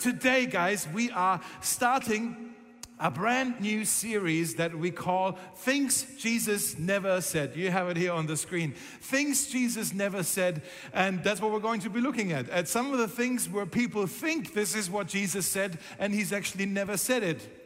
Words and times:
Today, 0.00 0.46
guys, 0.46 0.88
we 0.94 1.10
are 1.10 1.42
starting 1.60 2.54
a 2.98 3.10
brand 3.10 3.60
new 3.60 3.84
series 3.84 4.54
that 4.54 4.74
we 4.74 4.90
call 4.90 5.32
Things 5.56 6.06
Jesus 6.16 6.78
Never 6.78 7.20
Said. 7.20 7.54
You 7.54 7.70
have 7.70 7.90
it 7.90 7.98
here 7.98 8.14
on 8.14 8.24
the 8.24 8.38
screen. 8.38 8.72
Things 9.02 9.48
Jesus 9.48 9.92
Never 9.92 10.22
Said. 10.22 10.62
And 10.94 11.22
that's 11.22 11.42
what 11.42 11.52
we're 11.52 11.60
going 11.60 11.80
to 11.80 11.90
be 11.90 12.00
looking 12.00 12.32
at. 12.32 12.48
At 12.48 12.66
some 12.66 12.94
of 12.94 12.98
the 12.98 13.08
things 13.08 13.46
where 13.46 13.66
people 13.66 14.06
think 14.06 14.54
this 14.54 14.74
is 14.74 14.88
what 14.88 15.06
Jesus 15.06 15.44
said, 15.44 15.78
and 15.98 16.14
he's 16.14 16.32
actually 16.32 16.64
never 16.64 16.96
said 16.96 17.22
it. 17.22 17.58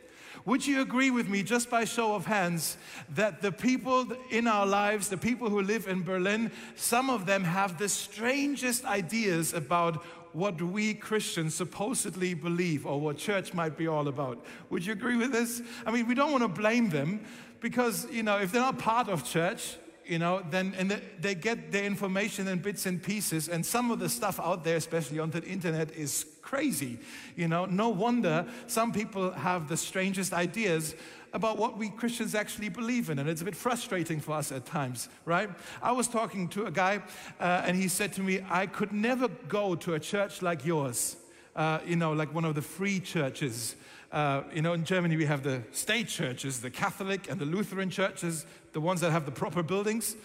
Would 0.44 0.66
you 0.66 0.80
agree 0.80 1.12
with 1.12 1.28
me, 1.28 1.44
just 1.44 1.70
by 1.70 1.84
show 1.84 2.16
of 2.16 2.26
hands, 2.26 2.76
that 3.14 3.42
the 3.42 3.52
people 3.52 4.08
in 4.30 4.48
our 4.48 4.66
lives, 4.66 5.08
the 5.08 5.16
people 5.16 5.50
who 5.50 5.62
live 5.62 5.86
in 5.86 6.02
Berlin, 6.02 6.50
some 6.74 7.10
of 7.10 7.26
them 7.26 7.44
have 7.44 7.78
the 7.78 7.88
strangest 7.88 8.84
ideas 8.84 9.54
about 9.54 10.04
what 10.34 10.60
we 10.60 10.94
Christians 10.94 11.54
supposedly 11.54 12.34
believe 12.34 12.86
or 12.86 13.00
what 13.00 13.16
church 13.16 13.54
might 13.54 13.76
be 13.76 13.86
all 13.86 14.08
about? 14.08 14.44
Would 14.70 14.84
you 14.84 14.92
agree 14.92 15.16
with 15.16 15.32
this? 15.32 15.62
I 15.86 15.90
mean, 15.90 16.06
we 16.06 16.14
don't 16.14 16.32
want 16.32 16.42
to 16.42 16.48
blame 16.48 16.90
them 16.90 17.24
because, 17.60 18.06
you 18.10 18.22
know, 18.22 18.38
if 18.38 18.52
they're 18.52 18.60
not 18.60 18.78
part 18.78 19.08
of 19.08 19.24
church, 19.24 19.76
you 20.04 20.18
know, 20.18 20.42
then 20.50 20.74
and 20.76 21.00
they 21.18 21.34
get 21.34 21.72
their 21.72 21.84
information 21.84 22.46
in 22.48 22.58
bits 22.58 22.84
and 22.84 23.02
pieces, 23.02 23.48
and 23.48 23.64
some 23.64 23.90
of 23.90 23.98
the 23.98 24.08
stuff 24.08 24.38
out 24.38 24.64
there, 24.64 24.76
especially 24.76 25.18
on 25.18 25.30
the 25.30 25.42
internet, 25.44 25.92
is 25.92 26.26
crazy. 26.42 26.98
You 27.36 27.48
know, 27.48 27.64
no 27.64 27.88
wonder 27.88 28.46
some 28.66 28.92
people 28.92 29.30
have 29.30 29.68
the 29.68 29.76
strangest 29.76 30.34
ideas 30.34 30.94
about 31.34 31.58
what 31.58 31.76
we 31.76 31.90
Christians 31.90 32.34
actually 32.34 32.68
believe 32.68 33.10
in, 33.10 33.18
and 33.18 33.28
it's 33.28 33.42
a 33.42 33.44
bit 33.44 33.56
frustrating 33.56 34.20
for 34.20 34.32
us 34.32 34.52
at 34.52 34.64
times, 34.64 35.08
right? 35.24 35.50
I 35.82 35.92
was 35.92 36.06
talking 36.06 36.48
to 36.50 36.66
a 36.66 36.70
guy, 36.70 37.02
uh, 37.40 37.64
and 37.66 37.76
he 37.76 37.88
said 37.88 38.12
to 38.14 38.22
me, 38.22 38.40
"I 38.48 38.66
could 38.66 38.92
never 38.92 39.28
go 39.48 39.74
to 39.74 39.94
a 39.94 40.00
church 40.00 40.40
like 40.40 40.64
yours." 40.64 41.16
Uh, 41.56 41.80
you 41.84 41.96
know, 41.96 42.12
like 42.12 42.32
one 42.32 42.44
of 42.44 42.54
the 42.54 42.62
free 42.62 43.00
churches. 43.00 43.76
Uh, 44.12 44.42
you 44.54 44.62
know, 44.62 44.74
in 44.74 44.84
Germany 44.84 45.16
we 45.16 45.24
have 45.24 45.42
the 45.42 45.62
state 45.72 46.06
churches, 46.06 46.60
the 46.60 46.70
Catholic 46.70 47.28
and 47.28 47.40
the 47.40 47.44
Lutheran 47.44 47.90
churches, 47.90 48.46
the 48.72 48.80
ones 48.80 49.00
that 49.00 49.10
have 49.10 49.26
the 49.26 49.32
proper 49.32 49.62
buildings. 49.62 50.16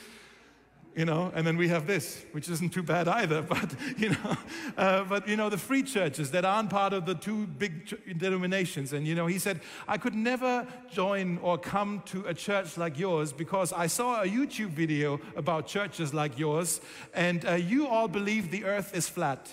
You 0.99 1.05
know, 1.05 1.31
and 1.33 1.47
then 1.47 1.55
we 1.55 1.69
have 1.69 1.87
this, 1.87 2.25
which 2.33 2.49
isn't 2.49 2.73
too 2.73 2.83
bad 2.83 3.07
either. 3.07 3.41
But 3.49 3.73
you 3.97 4.09
know, 4.09 4.37
uh, 4.77 5.05
but 5.05 5.29
you 5.29 5.37
know, 5.37 5.49
the 5.49 5.57
free 5.57 5.81
churches 5.81 6.31
that 6.31 6.43
aren't 6.43 6.69
part 6.69 6.91
of 6.91 7.05
the 7.05 7.15
two 7.15 7.47
big 7.47 7.73
denominations. 8.17 8.91
And 8.91 9.07
you 9.07 9.15
know, 9.15 9.25
he 9.25 9.39
said, 9.39 9.61
I 9.87 9.97
could 9.97 10.13
never 10.13 10.67
join 10.91 11.37
or 11.37 11.57
come 11.57 12.03
to 12.07 12.25
a 12.25 12.33
church 12.33 12.77
like 12.77 12.99
yours 12.99 13.31
because 13.31 13.71
I 13.71 13.87
saw 13.87 14.23
a 14.23 14.27
YouTube 14.27 14.71
video 14.71 15.21
about 15.37 15.67
churches 15.67 16.13
like 16.13 16.37
yours, 16.37 16.81
and 17.13 17.45
uh, 17.45 17.53
you 17.53 17.87
all 17.87 18.09
believe 18.09 18.51
the 18.51 18.65
Earth 18.65 18.93
is 18.93 19.07
flat. 19.07 19.47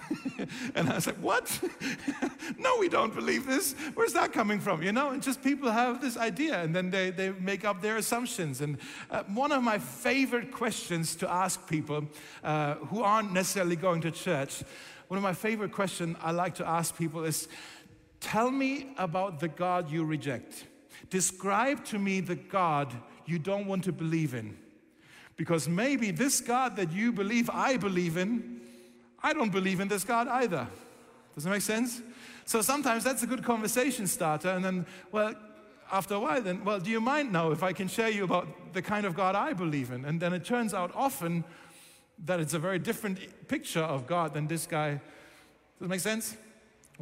and 0.74 0.88
I 0.88 0.94
was 0.94 1.06
like, 1.06 1.16
What? 1.16 1.60
no, 2.58 2.78
we 2.78 2.88
don't 2.88 3.14
believe 3.14 3.46
this. 3.46 3.74
Where's 3.94 4.12
that 4.12 4.32
coming 4.32 4.60
from? 4.60 4.82
You 4.82 4.92
know, 4.92 5.10
and 5.10 5.22
just 5.22 5.42
people 5.42 5.70
have 5.70 6.00
this 6.00 6.16
idea 6.16 6.62
and 6.62 6.74
then 6.74 6.90
they, 6.90 7.10
they 7.10 7.30
make 7.32 7.64
up 7.64 7.80
their 7.80 7.96
assumptions. 7.96 8.60
And 8.60 8.78
uh, 9.10 9.22
one 9.24 9.52
of 9.52 9.62
my 9.62 9.78
favorite 9.78 10.52
questions 10.52 11.14
to 11.16 11.30
ask 11.30 11.68
people 11.68 12.06
uh, 12.42 12.74
who 12.74 13.02
aren't 13.02 13.32
necessarily 13.32 13.76
going 13.76 14.00
to 14.02 14.10
church, 14.10 14.62
one 15.08 15.18
of 15.18 15.22
my 15.22 15.34
favorite 15.34 15.72
questions 15.72 16.16
I 16.22 16.32
like 16.32 16.54
to 16.56 16.66
ask 16.66 16.96
people 16.96 17.24
is 17.24 17.48
Tell 18.20 18.52
me 18.52 18.94
about 18.98 19.40
the 19.40 19.48
God 19.48 19.90
you 19.90 20.04
reject. 20.04 20.66
Describe 21.10 21.84
to 21.86 21.98
me 21.98 22.20
the 22.20 22.36
God 22.36 22.94
you 23.26 23.38
don't 23.38 23.66
want 23.66 23.84
to 23.84 23.92
believe 23.92 24.32
in. 24.32 24.56
Because 25.36 25.68
maybe 25.68 26.12
this 26.12 26.40
God 26.40 26.76
that 26.76 26.92
you 26.92 27.12
believe 27.12 27.50
I 27.50 27.76
believe 27.76 28.16
in 28.16 28.61
I 29.22 29.32
don't 29.32 29.52
believe 29.52 29.80
in 29.80 29.88
this 29.88 30.04
God 30.04 30.28
either. 30.28 30.66
Does 31.34 31.44
that 31.44 31.50
make 31.50 31.62
sense? 31.62 32.02
So 32.44 32.60
sometimes 32.60 33.04
that's 33.04 33.22
a 33.22 33.26
good 33.26 33.44
conversation 33.44 34.06
starter. 34.06 34.50
And 34.50 34.64
then, 34.64 34.86
well, 35.10 35.34
after 35.90 36.14
a 36.14 36.20
while, 36.20 36.42
then, 36.42 36.64
well, 36.64 36.80
do 36.80 36.90
you 36.90 37.00
mind 37.00 37.32
now 37.32 37.50
if 37.50 37.62
I 37.62 37.72
can 37.72 37.88
share 37.88 38.10
you 38.10 38.24
about 38.24 38.72
the 38.72 38.82
kind 38.82 39.06
of 39.06 39.14
God 39.14 39.34
I 39.34 39.52
believe 39.52 39.90
in? 39.90 40.04
And 40.04 40.20
then 40.20 40.32
it 40.32 40.44
turns 40.44 40.74
out 40.74 40.90
often 40.94 41.44
that 42.24 42.40
it's 42.40 42.54
a 42.54 42.58
very 42.58 42.78
different 42.78 43.18
picture 43.48 43.82
of 43.82 44.06
God 44.06 44.34
than 44.34 44.46
this 44.46 44.66
guy. 44.66 44.90
Does 44.92 45.00
that 45.80 45.88
make 45.88 46.00
sense? 46.00 46.36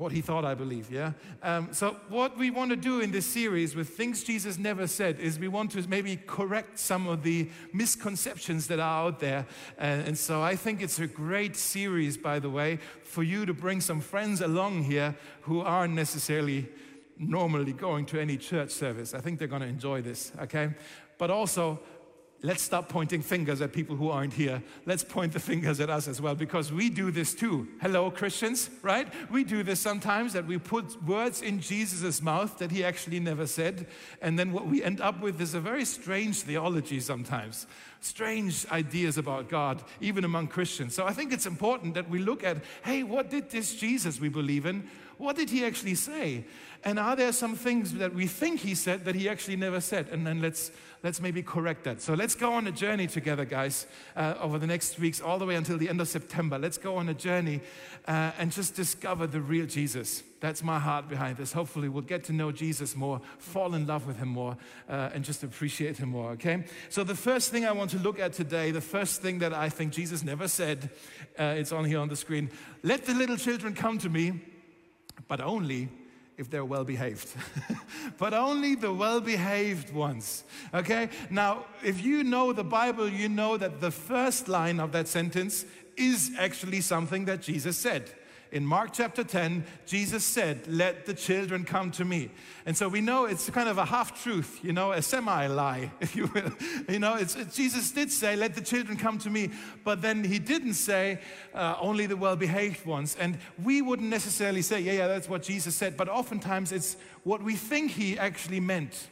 What 0.01 0.13
he 0.13 0.23
thought, 0.23 0.47
I 0.47 0.55
believe, 0.55 0.91
yeah? 0.91 1.13
Um, 1.43 1.69
so, 1.73 1.95
what 2.09 2.39
we 2.39 2.51
want 2.51 2.71
to 2.71 2.77
do 2.77 3.01
in 3.01 3.11
this 3.11 3.27
series 3.27 3.77
with 3.77 3.91
Things 3.91 4.25
Jesus 4.25 4.59
Never 4.59 4.87
Said 4.87 5.21
is 5.21 5.39
we 5.39 5.47
want 5.47 5.73
to 5.73 5.87
maybe 5.89 6.17
correct 6.17 6.79
some 6.79 7.07
of 7.07 7.23
the 7.23 7.51
misconceptions 7.75 8.67
that 8.69 8.81
are 8.81 9.07
out 9.07 9.21
there. 9.21 9.47
And, 9.77 10.09
and 10.09 10.19
so, 10.19 10.41
I 10.41 10.57
think 10.57 10.81
it's 10.81 10.99
a 11.01 11.07
great 11.07 11.55
series, 11.55 12.17
by 12.17 12.39
the 12.39 12.49
way, 12.49 12.79
for 13.03 13.23
you 13.23 13.45
to 13.45 13.53
bring 13.53 13.83
some 13.83 14.01
friends 14.01 14.41
along 14.41 14.85
here 14.85 15.15
who 15.43 15.61
aren't 15.61 15.93
necessarily 15.93 16.67
normally 17.19 17.75
going 17.75 18.07
to 18.07 18.19
any 18.19 18.39
church 18.39 18.71
service. 18.71 19.13
I 19.13 19.21
think 19.21 19.39
they're 19.39 19.49
going 19.49 19.61
to 19.61 19.69
enjoy 19.69 20.01
this, 20.01 20.33
okay? 20.41 20.71
But 21.19 21.31
also, 21.31 21.79
let's 22.43 22.63
stop 22.63 22.89
pointing 22.89 23.23
fingers 23.23 23.61
at 23.61 23.73
people 23.73 23.97
who 23.97 24.11
aren't 24.11 24.33
here. 24.33 24.63
Let's 24.87 25.05
point 25.05 25.33
the 25.33 25.41
fingers 25.41 25.81
at 25.81 25.91
us 25.91 26.09
as 26.09 26.21
well 26.21 26.35
because 26.35 26.73
we 26.73 26.89
do 26.89 27.11
this 27.11 27.35
too. 27.35 27.69
Hello, 27.83 28.11
Christians, 28.11 28.71
right? 28.83 29.09
We 29.31 29.45
do 29.45 29.63
this 29.63 29.81
sometimes 29.81 30.33
that 30.33 30.47
we 30.47 30.59
put 30.59 31.03
words 31.05 31.43
in 31.43 31.61
Jesus' 31.61 32.23
mouth 32.23 32.59
that 32.59 32.71
he 32.71 32.83
actually 32.83 33.21
never 33.21 33.47
said. 33.47 33.87
And 34.23 34.39
then 34.39 34.53
what 34.53 34.67
we 34.67 34.83
end 34.83 35.01
up 35.01 35.21
with 35.21 35.41
is 35.41 35.55
a 35.55 35.61
very 35.61 35.85
strange 35.85 36.41
theology 36.43 37.01
sometimes, 37.01 37.67
strange 38.01 38.67
ideas 38.71 39.19
about 39.19 39.49
God, 39.49 39.83
even 40.01 40.25
among 40.25 40.49
Christians. 40.49 40.95
So 40.95 41.07
I 41.07 41.13
think 41.13 41.33
it's 41.33 41.47
important 41.47 41.95
that 41.95 42.09
we 42.09 42.21
look 42.21 42.43
at 42.43 42.59
hey, 42.83 43.03
what 43.03 43.31
did 43.31 43.51
this 43.51 43.75
Jesus 43.75 44.21
we 44.21 44.29
believe 44.29 44.67
in? 44.67 44.89
What 45.21 45.37
did 45.37 45.51
he 45.51 45.67
actually 45.67 45.97
say? 45.97 46.47
And 46.83 46.99
are 46.99 47.15
there 47.15 47.33
some 47.33 47.55
things 47.55 47.93
that 47.95 48.15
we 48.15 48.27
think 48.27 48.61
he 48.61 48.75
said 48.75 49.05
that 49.05 49.15
he 49.15 49.29
actually 49.29 49.57
never 49.57 49.79
said? 49.79 50.09
And 50.09 50.27
then 50.27 50.41
let's, 50.41 50.71
let's 51.03 51.21
maybe 51.21 51.43
correct 51.43 51.85
that. 51.85 52.01
So 52.03 52.15
let's 52.15 52.35
go 52.35 52.53
on 52.53 52.67
a 52.67 52.73
journey 52.73 53.07
together, 53.07 53.45
guys, 53.45 53.87
uh, 54.17 54.35
over 54.41 54.59
the 54.59 54.67
next 54.67 54.99
weeks, 54.99 55.21
all 55.21 55.39
the 55.39 55.47
way 55.47 55.55
until 55.55 55.79
the 55.79 55.89
end 55.89 56.01
of 56.01 56.09
September. 56.09 56.59
Let's 56.59 56.79
go 56.79 56.97
on 56.97 57.09
a 57.09 57.15
journey 57.15 57.61
uh, 58.07 58.33
and 58.39 58.53
just 58.53 58.75
discover 58.75 59.27
the 59.27 59.41
real 59.41 59.67
Jesus. 59.67 60.23
That's 60.41 60.63
my 60.63 60.79
heart 60.79 61.09
behind 61.09 61.37
this. 61.37 61.53
Hopefully, 61.53 61.89
we'll 61.89 62.03
get 62.03 62.25
to 62.25 62.33
know 62.33 62.51
Jesus 62.51 62.97
more, 62.97 63.21
fall 63.39 63.75
in 63.75 63.87
love 63.87 64.07
with 64.07 64.17
him 64.17 64.29
more, 64.29 64.57
uh, 64.89 65.11
and 65.13 65.23
just 65.25 65.43
appreciate 65.43 65.99
him 65.99 66.09
more, 66.09 66.31
okay? 66.31 66.65
So, 66.89 67.05
the 67.05 67.15
first 67.15 67.51
thing 67.51 67.67
I 67.67 67.73
want 67.73 67.91
to 67.91 67.99
look 67.99 68.19
at 68.19 68.33
today, 68.33 68.71
the 68.71 68.81
first 68.81 69.21
thing 69.21 69.41
that 69.41 69.53
I 69.53 69.69
think 69.69 69.93
Jesus 69.93 70.23
never 70.23 70.49
said, 70.49 70.89
uh, 71.39 71.55
it's 71.59 71.73
on 71.73 71.85
here 71.85 71.99
on 71.99 72.09
the 72.09 72.17
screen 72.17 72.51
let 72.83 73.05
the 73.05 73.15
little 73.15 73.37
children 73.37 73.75
come 73.75 73.99
to 73.99 74.09
me 74.09 74.41
but 75.29 75.41
only 75.41 75.89
if 76.41 76.49
they're 76.49 76.65
well 76.65 76.85
behaved. 76.85 77.29
but 78.19 78.33
only 78.33 78.75
the 78.75 78.93
well 78.93 79.21
behaved 79.21 79.93
ones. 79.93 80.43
Okay? 80.73 81.11
Now, 81.29 81.67
if 81.85 82.03
you 82.03 82.25
know 82.25 82.53
the 82.55 82.65
Bible, 82.65 83.09
you 83.09 83.29
know 83.29 83.59
that 83.59 83.81
the 83.81 83.91
first 83.91 84.49
line 84.49 84.81
of 84.81 84.91
that 84.93 85.07
sentence 85.07 85.67
is 85.97 86.33
actually 86.39 86.81
something 86.81 87.27
that 87.27 87.43
Jesus 87.43 87.77
said 87.77 88.11
in 88.53 88.67
Mark 88.67 88.91
chapter 88.93 89.23
10, 89.23 89.65
Jesus 89.87 90.25
said, 90.25 90.67
Let 90.67 91.07
the 91.07 91.15
children 91.15 91.65
come 91.65 91.91
to 91.93 92.05
me. 92.05 92.31
And 92.67 92.77
so 92.77 92.89
we 92.89 93.01
know 93.01 93.25
it's 93.25 93.49
kind 93.51 93.69
of 93.69 93.79
a 93.79 93.85
half 93.85 94.23
truth, 94.23 94.61
you 94.63 94.73
know, 94.73 94.93
a 94.93 95.03
semi 95.03 95.47
lie, 95.47 95.91
if 96.01 96.17
you 96.17 96.27
will. 96.27 96.53
You 96.89 96.99
know, 96.99 97.15
it's, 97.15 97.35
Jesus 97.55 97.91
did 97.91 98.11
say, 98.11 98.37
Let 98.37 98.55
the 98.55 98.61
children 98.61 98.97
come 98.97 99.19
to 99.19 99.31
me, 99.31 99.51
but 99.85 100.03
then 100.03 100.25
he 100.25 100.39
didn't 100.39 100.75
say, 100.75 101.21
uh, 101.55 101.77
Only 101.81 102.07
the 102.07 102.17
well 102.17 102.37
behaved 102.37 102.85
ones. 102.85 103.17
And 103.19 103.39
we 103.63 103.83
wouldn't 103.83 104.09
necessarily 104.09 104.63
say, 104.63 104.81
Yeah, 104.81 104.93
yeah, 104.93 105.07
that's 105.07 105.29
what 105.29 105.43
Jesus 105.43 105.75
said, 105.75 105.97
but 105.97 106.09
oftentimes 106.09 106.73
it's 106.73 106.97
what 107.23 107.43
we 107.43 107.55
think 107.55 107.93
he 107.93 108.19
actually 108.19 108.61
meant 108.61 109.09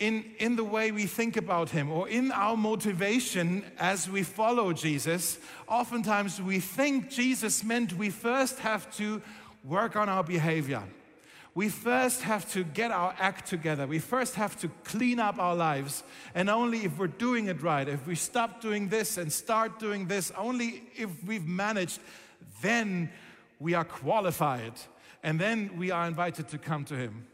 in, 0.00 0.24
in 0.38 0.56
the 0.56 0.64
way 0.64 0.90
we 0.90 1.06
think 1.06 1.36
about 1.36 1.68
Him 1.68 1.92
or 1.92 2.08
in 2.08 2.32
our 2.32 2.56
motivation 2.56 3.62
as 3.78 4.08
we 4.08 4.22
follow 4.22 4.72
Jesus, 4.72 5.38
oftentimes 5.68 6.40
we 6.40 6.58
think 6.58 7.10
Jesus 7.10 7.62
meant 7.62 7.92
we 7.92 8.08
first 8.08 8.58
have 8.60 8.94
to 8.96 9.20
work 9.62 9.96
on 9.96 10.08
our 10.08 10.24
behavior. 10.24 10.82
We 11.54 11.68
first 11.68 12.22
have 12.22 12.50
to 12.52 12.64
get 12.64 12.90
our 12.90 13.14
act 13.18 13.48
together. 13.48 13.86
We 13.86 13.98
first 13.98 14.36
have 14.36 14.58
to 14.60 14.68
clean 14.84 15.20
up 15.20 15.38
our 15.38 15.54
lives. 15.54 16.02
And 16.34 16.48
only 16.48 16.84
if 16.84 16.96
we're 16.96 17.08
doing 17.08 17.48
it 17.48 17.60
right, 17.60 17.86
if 17.86 18.06
we 18.06 18.14
stop 18.14 18.62
doing 18.62 18.88
this 18.88 19.18
and 19.18 19.30
start 19.30 19.78
doing 19.78 20.06
this, 20.06 20.32
only 20.38 20.84
if 20.96 21.10
we've 21.24 21.46
managed, 21.46 22.00
then 22.62 23.10
we 23.58 23.74
are 23.74 23.84
qualified. 23.84 24.72
And 25.22 25.38
then 25.38 25.76
we 25.76 25.90
are 25.90 26.06
invited 26.06 26.48
to 26.48 26.58
come 26.58 26.84
to 26.86 26.94
Him. 26.94 27.26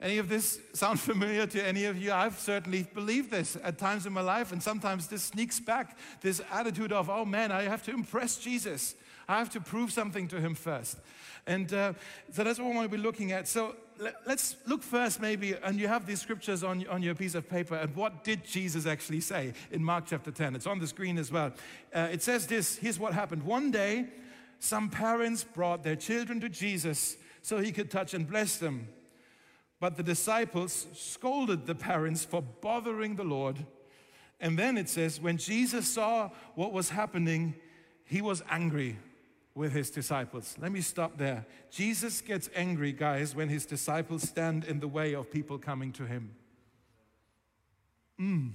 Any 0.00 0.18
of 0.18 0.28
this 0.28 0.60
sound 0.72 1.00
familiar 1.10 1.46
to 1.46 1.62
any 1.66 1.84
of 1.84 1.96
you? 2.00 2.12
I've 2.12 2.38
certainly 2.38 2.84
believed 2.94 3.30
this 3.30 3.56
at 3.62 3.78
times 3.78 4.06
in 4.06 4.12
my 4.12 4.20
life, 4.20 4.52
and 4.52 4.62
sometimes 4.62 5.06
this 5.06 5.24
sneaks 5.24 5.60
back 5.60 5.98
this 6.20 6.40
attitude 6.50 6.92
of, 6.92 7.10
oh 7.10 7.24
man, 7.24 7.52
I 7.52 7.62
have 7.62 7.82
to 7.84 7.92
impress 7.92 8.36
Jesus. 8.36 8.94
I 9.28 9.38
have 9.38 9.50
to 9.50 9.60
prove 9.60 9.92
something 9.92 10.26
to 10.28 10.40
him 10.40 10.54
first. 10.54 10.98
And 11.46 11.72
uh, 11.72 11.92
so 12.32 12.44
that's 12.44 12.58
what 12.58 12.68
we 12.68 12.76
want 12.76 12.90
to 12.90 12.96
be 12.96 13.02
looking 13.02 13.32
at. 13.32 13.46
So 13.48 13.76
let, 13.98 14.16
us 14.26 14.56
look 14.66 14.82
first, 14.82 15.20
maybe, 15.20 15.54
and 15.62 15.78
you 15.78 15.88
have 15.88 16.06
these 16.06 16.20
scriptures 16.20 16.64
on, 16.64 16.86
on 16.88 17.02
your 17.02 17.14
piece 17.14 17.34
of 17.34 17.48
paper. 17.48 17.76
And 17.76 17.94
what 17.94 18.24
did 18.24 18.44
Jesus 18.44 18.86
actually 18.86 19.20
say 19.20 19.52
in 19.70 19.84
Mark 19.84 20.04
chapter 20.08 20.30
10? 20.30 20.56
It's 20.56 20.66
on 20.66 20.80
the 20.80 20.86
screen 20.86 21.16
as 21.18 21.30
well. 21.30 21.52
Uh, 21.94 22.08
it 22.12 22.22
says 22.22 22.46
this 22.46 22.76
here's 22.76 22.98
what 22.98 23.12
happened. 23.12 23.42
One 23.44 23.70
day, 23.70 24.08
Some 24.60 24.90
parents 24.90 25.42
brought 25.42 25.82
their 25.82 25.96
children 25.96 26.38
to 26.40 26.48
Jesus 26.48 27.16
so 27.40 27.58
he 27.58 27.72
could 27.72 27.90
touch 27.90 28.12
and 28.12 28.28
bless 28.28 28.58
them. 28.58 28.88
But 29.80 29.96
the 29.96 30.02
disciples 30.02 30.86
scolded 30.92 31.66
the 31.66 31.74
parents 31.74 32.24
for 32.24 32.42
bothering 32.42 33.16
the 33.16 33.24
Lord. 33.24 33.64
And 34.38 34.58
then 34.58 34.76
it 34.76 34.88
says, 34.88 35.20
when 35.20 35.38
Jesus 35.38 35.88
saw 35.88 36.30
what 36.54 36.72
was 36.72 36.90
happening, 36.90 37.54
he 38.04 38.20
was 38.20 38.42
angry 38.50 38.98
with 39.54 39.72
his 39.72 39.90
disciples. 39.90 40.54
Let 40.60 40.70
me 40.70 40.82
stop 40.82 41.16
there. 41.16 41.46
Jesus 41.70 42.20
gets 42.20 42.50
angry, 42.54 42.92
guys, 42.92 43.34
when 43.34 43.48
his 43.48 43.66
disciples 43.66 44.22
stand 44.22 44.64
in 44.64 44.80
the 44.80 44.88
way 44.88 45.14
of 45.14 45.30
people 45.30 45.58
coming 45.58 45.92
to 45.92 46.06
him. 46.06 46.34
Mm, 48.20 48.52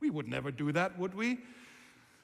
we 0.00 0.08
would 0.08 0.28
never 0.28 0.50
do 0.50 0.72
that, 0.72 0.98
would 0.98 1.14
we? 1.14 1.38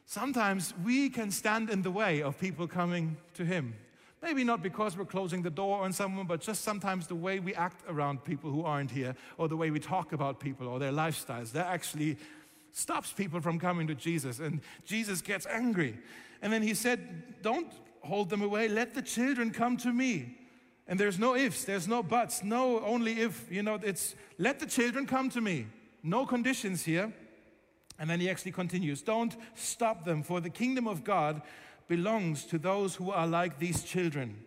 Sometimes 0.06 0.72
we 0.84 1.10
can 1.10 1.30
stand 1.30 1.68
in 1.68 1.82
the 1.82 1.90
way 1.90 2.22
of 2.22 2.38
people 2.38 2.66
coming 2.66 3.18
to 3.34 3.44
him. 3.44 3.74
Maybe 4.20 4.42
not 4.42 4.62
because 4.62 4.96
we're 4.96 5.04
closing 5.04 5.42
the 5.42 5.50
door 5.50 5.82
on 5.82 5.92
someone, 5.92 6.26
but 6.26 6.40
just 6.40 6.62
sometimes 6.62 7.06
the 7.06 7.14
way 7.14 7.38
we 7.38 7.54
act 7.54 7.82
around 7.88 8.24
people 8.24 8.50
who 8.50 8.64
aren't 8.64 8.90
here, 8.90 9.14
or 9.36 9.48
the 9.48 9.56
way 9.56 9.70
we 9.70 9.78
talk 9.78 10.12
about 10.12 10.40
people 10.40 10.66
or 10.66 10.78
their 10.78 10.92
lifestyles, 10.92 11.52
that 11.52 11.66
actually 11.66 12.16
stops 12.72 13.12
people 13.12 13.40
from 13.40 13.58
coming 13.58 13.86
to 13.86 13.94
Jesus. 13.94 14.40
And 14.40 14.60
Jesus 14.84 15.20
gets 15.20 15.46
angry. 15.46 15.98
And 16.42 16.52
then 16.52 16.62
he 16.62 16.74
said, 16.74 17.42
Don't 17.42 17.72
hold 18.02 18.30
them 18.30 18.42
away. 18.42 18.68
Let 18.68 18.94
the 18.94 19.02
children 19.02 19.50
come 19.50 19.76
to 19.78 19.92
me. 19.92 20.36
And 20.88 20.98
there's 20.98 21.18
no 21.18 21.36
ifs, 21.36 21.64
there's 21.64 21.86
no 21.86 22.02
buts, 22.02 22.42
no 22.42 22.80
only 22.80 23.20
if, 23.20 23.46
you 23.50 23.62
know, 23.62 23.78
it's 23.82 24.14
let 24.38 24.58
the 24.58 24.66
children 24.66 25.06
come 25.06 25.28
to 25.30 25.40
me. 25.40 25.66
No 26.02 26.26
conditions 26.26 26.82
here. 26.82 27.12
And 28.00 28.08
then 28.08 28.20
he 28.20 28.30
actually 28.30 28.52
continues 28.52 29.02
Don't 29.02 29.36
stop 29.54 30.04
them, 30.04 30.22
for 30.22 30.40
the 30.40 30.50
kingdom 30.50 30.88
of 30.88 31.04
God 31.04 31.42
belongs 31.88 32.44
to 32.44 32.58
those 32.58 32.94
who 32.94 33.10
are 33.10 33.26
like 33.26 33.58
these 33.58 33.82
children. 33.82 34.44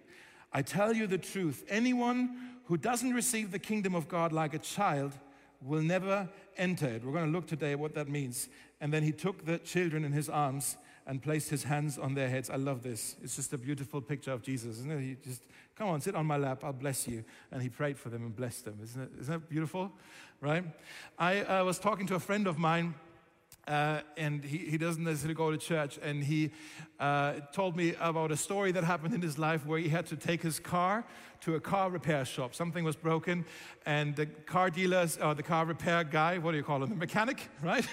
I 0.53 0.61
tell 0.61 0.93
you 0.93 1.07
the 1.07 1.17
truth 1.17 1.65
anyone 1.69 2.37
who 2.65 2.77
doesn't 2.77 3.13
receive 3.13 3.51
the 3.51 3.59
kingdom 3.59 3.95
of 3.95 4.07
God 4.07 4.31
like 4.31 4.53
a 4.53 4.59
child 4.59 5.13
will 5.61 5.81
never 5.81 6.29
enter 6.57 6.87
it. 6.87 7.03
We're 7.03 7.13
going 7.13 7.25
to 7.25 7.31
look 7.31 7.47
today 7.47 7.73
at 7.73 7.79
what 7.79 7.93
that 7.95 8.07
means. 8.07 8.49
And 8.79 8.93
then 8.93 9.03
he 9.03 9.11
took 9.11 9.45
the 9.45 9.57
children 9.59 10.03
in 10.03 10.11
his 10.11 10.29
arms 10.29 10.77
and 11.05 11.21
placed 11.21 11.49
his 11.49 11.63
hands 11.63 11.97
on 11.97 12.13
their 12.13 12.29
heads. 12.29 12.49
I 12.49 12.55
love 12.55 12.83
this. 12.83 13.15
It's 13.23 13.35
just 13.35 13.53
a 13.53 13.57
beautiful 13.57 14.01
picture 14.01 14.31
of 14.31 14.41
Jesus, 14.41 14.79
isn't 14.79 14.91
it? 14.91 15.01
He 15.01 15.17
just, 15.23 15.41
come 15.75 15.89
on, 15.89 16.01
sit 16.01 16.15
on 16.15 16.25
my 16.25 16.37
lap, 16.37 16.63
I'll 16.63 16.73
bless 16.73 17.07
you. 17.07 17.23
And 17.51 17.61
he 17.61 17.69
prayed 17.69 17.97
for 17.97 18.09
them 18.09 18.23
and 18.23 18.35
blessed 18.35 18.65
them. 18.65 18.79
Isn't, 18.81 19.01
it, 19.01 19.09
isn't 19.19 19.33
that 19.33 19.49
beautiful? 19.49 19.91
Right? 20.39 20.63
I 21.17 21.41
uh, 21.41 21.63
was 21.63 21.79
talking 21.79 22.07
to 22.07 22.15
a 22.15 22.19
friend 22.19 22.47
of 22.47 22.57
mine 22.57 22.95
uh, 23.67 24.01
and 24.17 24.43
he, 24.43 24.57
he 24.57 24.77
doesn't 24.77 25.03
necessarily 25.03 25.35
go 25.35 25.51
to 25.51 25.57
church. 25.57 25.99
And 26.01 26.23
he 26.23 26.51
uh, 26.99 27.33
told 27.53 27.75
me 27.75 27.93
about 27.99 28.31
a 28.31 28.37
story 28.37 28.71
that 28.71 28.83
happened 28.83 29.13
in 29.13 29.21
his 29.21 29.37
life 29.37 29.65
where 29.65 29.79
he 29.79 29.89
had 29.89 30.05
to 30.07 30.15
take 30.15 30.41
his 30.41 30.59
car 30.59 31.05
to 31.41 31.55
a 31.55 31.59
car 31.59 31.89
repair 31.89 32.23
shop. 32.23 32.53
Something 32.53 32.83
was 32.83 32.95
broken, 32.95 33.45
and 33.85 34.15
the 34.15 34.27
car 34.27 34.69
dealers, 34.69 35.17
or 35.17 35.33
the 35.33 35.43
car 35.43 35.65
repair 35.65 36.03
guy, 36.03 36.37
what 36.37 36.51
do 36.51 36.57
you 36.57 36.63
call 36.63 36.83
him, 36.83 36.89
the 36.89 36.95
mechanic, 36.95 37.49
right? 37.63 37.87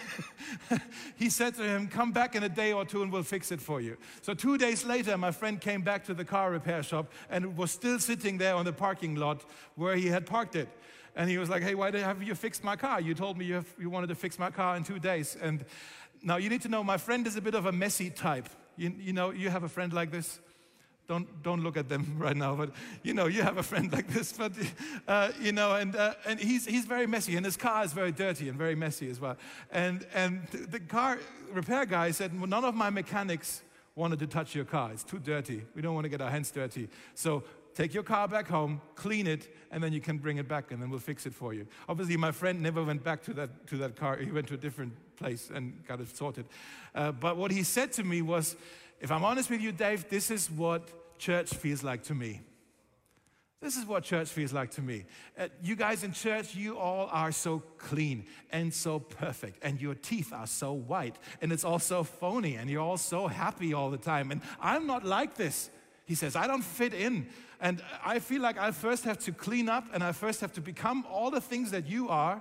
he 1.17 1.31
said 1.31 1.55
to 1.55 1.62
him, 1.62 1.88
Come 1.88 2.12
back 2.12 2.35
in 2.35 2.43
a 2.43 2.49
day 2.49 2.73
or 2.73 2.85
two 2.85 3.03
and 3.03 3.11
we'll 3.11 3.23
fix 3.23 3.50
it 3.50 3.61
for 3.61 3.81
you. 3.81 3.97
So, 4.21 4.35
two 4.35 4.59
days 4.59 4.85
later, 4.85 5.17
my 5.17 5.31
friend 5.31 5.61
came 5.61 5.82
back 5.82 6.05
to 6.05 6.14
the 6.14 6.25
car 6.25 6.50
repair 6.50 6.82
shop 6.82 7.11
and 7.31 7.56
was 7.56 7.71
still 7.71 7.99
sitting 7.99 8.37
there 8.37 8.55
on 8.55 8.64
the 8.64 8.73
parking 8.73 9.14
lot 9.14 9.44
where 9.76 9.97
he 9.97 10.09
had 10.09 10.26
parked 10.26 10.56
it. 10.56 10.69
And 11.19 11.29
he 11.29 11.37
was 11.37 11.50
like, 11.50 11.65
hey, 11.65 11.75
why 11.75 11.91
have 11.91 12.23
you 12.23 12.37
fixed 12.37 12.62
my 12.62 12.76
car? 12.76 13.00
You 13.00 13.12
told 13.12 13.37
me 13.37 13.44
you, 13.44 13.55
have, 13.55 13.67
you 13.76 13.91
wanted 13.91 14.06
to 14.06 14.15
fix 14.15 14.38
my 14.38 14.50
car 14.53 14.76
in 14.76 14.85
two 14.85 15.00
days. 15.00 15.37
And 15.43 15.65
now 16.23 16.37
you 16.37 16.49
need 16.49 16.62
to 16.62 16.69
know 16.69 16.85
my 16.85 16.97
friend 16.97 17.26
is 17.26 17.35
a 17.35 17.41
bit 17.41 17.56
of 17.56 17.67
a 17.67 17.73
messy 17.73 18.09
type. 18.09 18.49
You, 18.76 18.94
you 18.97 19.12
know, 19.12 19.31
you 19.31 19.50
have 19.50 19.65
a 19.65 19.69
friend 19.69 19.93
like 19.93 20.12
this. 20.12 20.38
Don't, 21.09 21.43
don't 21.43 21.65
look 21.65 21.76
at 21.76 21.88
them 21.88 22.15
right 22.19 22.37
now, 22.37 22.55
but 22.55 22.70
you 23.03 23.15
know, 23.15 23.26
you 23.26 23.43
have 23.43 23.59
a 23.59 23.65
friend 23.65 23.93
like 23.93 24.06
this. 24.06 24.32
But, 24.32 24.53
uh, 25.09 25.32
you 25.41 25.50
know, 25.50 25.75
and, 25.75 25.97
uh, 25.97 26.15
and 26.25 26.38
he's, 26.38 26.67
he's 26.67 26.85
very 26.85 27.09
messy, 27.09 27.35
and 27.35 27.44
his 27.44 27.56
car 27.56 27.82
is 27.82 27.93
very 27.93 28.12
dirty 28.12 28.49
and 28.49 28.56
very 28.56 28.76
messy 28.76 29.11
as 29.11 29.19
well. 29.19 29.37
And, 29.73 30.06
and 30.14 30.47
the 30.47 30.79
car 30.79 31.19
repair 31.53 31.85
guy 31.85 32.12
said, 32.12 32.32
none 32.32 32.64
of 32.64 32.76
my 32.76 32.91
mechanics 32.91 33.62
wanted 33.97 34.21
to 34.21 34.29
touch 34.29 34.55
your 34.55 34.64
car. 34.64 34.93
It's 34.93 35.03
too 35.03 35.19
dirty. 35.19 35.64
We 35.75 35.82
don't 35.82 35.94
want 35.94 36.05
to 36.05 36.09
get 36.09 36.21
our 36.21 36.31
hands 36.31 36.53
dirty. 36.53 36.88
So 37.14 37.43
Take 37.79 37.95
your 37.95 38.03
car 38.03 38.27
back 38.27 38.49
home, 38.49 38.81
clean 38.97 39.29
it, 39.29 39.55
and 39.71 39.81
then 39.81 39.93
you 39.93 40.01
can 40.01 40.19
bring 40.19 40.39
it 40.39 40.49
back 40.49 40.73
and 40.73 40.83
then 40.83 40.91
we'll 40.91 40.99
fix 40.99 41.27
it 41.27 41.33
for 41.33 41.55
you. 41.55 41.65
Obviously, 41.89 42.17
my 42.17 42.33
friend 42.33 42.61
never 42.61 42.83
went 42.83 43.05
back 43.05 43.23
to 43.23 43.35
that, 43.35 43.69
to 43.69 43.77
that 43.77 43.95
car. 43.95 44.17
He 44.17 44.33
went 44.33 44.49
to 44.49 44.55
a 44.55 44.57
different 44.57 44.95
place 45.15 45.49
and 45.55 45.87
got 45.87 46.01
it 46.01 46.17
sorted. 46.17 46.47
Uh, 46.93 47.13
but 47.13 47.37
what 47.37 47.53
he 47.53 47.63
said 47.63 47.93
to 47.93 48.03
me 48.03 48.21
was, 48.21 48.57
if 48.99 49.13
I'm 49.13 49.25
honest 49.25 49.49
with 49.49 49.61
you, 49.61 49.71
Dave, 49.71 50.09
this 50.09 50.29
is 50.29 50.51
what 50.51 51.19
church 51.21 51.55
feels 51.55 51.85
like 51.85 52.03
to 52.07 52.17
me. 52.17 52.41
This 53.61 53.77
is 53.77 53.87
what 53.87 54.03
church 54.03 54.29
feels 54.29 54.53
like 54.53 54.73
to 54.73 54.83
me. 54.83 55.05
Uh, 55.39 55.47
you 55.63 55.77
guys 55.77 56.03
in 56.03 56.13
church, 56.13 56.57
you 56.57 56.77
all 56.77 57.09
are 57.13 57.31
so 57.31 57.63
clean 57.77 58.25
and 58.51 58.75
so 58.75 58.99
perfect, 58.99 59.63
and 59.63 59.81
your 59.81 59.95
teeth 59.95 60.33
are 60.33 60.49
so 60.49 60.73
white, 60.73 61.15
and 61.41 61.53
it's 61.53 61.63
all 61.63 61.79
so 61.79 62.03
phony, 62.03 62.57
and 62.57 62.69
you're 62.69 62.83
all 62.83 62.99
so 62.99 63.29
happy 63.29 63.73
all 63.73 63.89
the 63.89 63.99
time. 63.99 64.33
And 64.33 64.41
I'm 64.61 64.89
not 64.89 65.05
like 65.05 65.37
this. 65.37 65.71
He 66.07 66.17
says, 66.17 66.35
I 66.35 66.49
don't 66.49 66.65
fit 66.65 66.93
in. 66.93 67.29
And 67.61 67.83
I 68.05 68.19
feel 68.21 68.41
like 68.41 68.59
I 68.59 68.71
first 68.71 69.05
have 69.05 69.19
to 69.21 69.33
clean 69.33 69.69
up 69.69 69.85
and 69.93 70.03
I 70.03 70.13
first 70.13 70.41
have 70.41 70.53
to 70.53 70.61
become 70.61 71.05
all 71.11 71.31
the 71.31 71.41
things 71.41 71.71
that 71.73 71.87
you 71.89 72.09
are, 72.09 72.41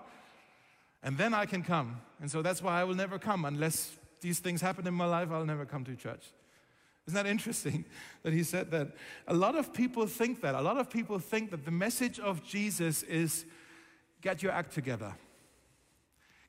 and 1.02 1.18
then 1.18 1.34
I 1.34 1.46
can 1.46 1.64
come. 1.64 2.02
And 2.22 2.30
so 2.30 2.42
that's 2.42 2.62
why 2.62 2.80
I 2.80 2.84
will 2.84 2.96
never 2.96 3.18
come 3.18 3.46
unless 3.46 3.96
these 4.22 4.40
things 4.40 4.62
happen 4.62 4.88
in 4.88 4.94
my 4.94 5.06
life, 5.06 5.30
I'll 5.32 5.46
never 5.46 5.66
come 5.66 5.84
to 5.86 5.96
church. 5.96 6.26
Isn't 7.08 7.16
that 7.16 7.30
interesting 7.30 7.86
that 8.24 8.34
he 8.34 8.44
said 8.44 8.72
that? 8.72 8.96
A 9.28 9.34
lot 9.34 9.56
of 9.56 9.74
people 9.74 10.06
think 10.08 10.42
that. 10.42 10.56
A 10.56 10.62
lot 10.62 10.78
of 10.78 10.90
people 10.90 11.20
think 11.20 11.52
that 11.52 11.66
the 11.66 11.72
message 11.72 12.20
of 12.20 12.44
Jesus 12.44 13.04
is 13.04 13.46
get 14.22 14.44
your 14.44 14.52
act 14.52 14.74
together, 14.74 15.14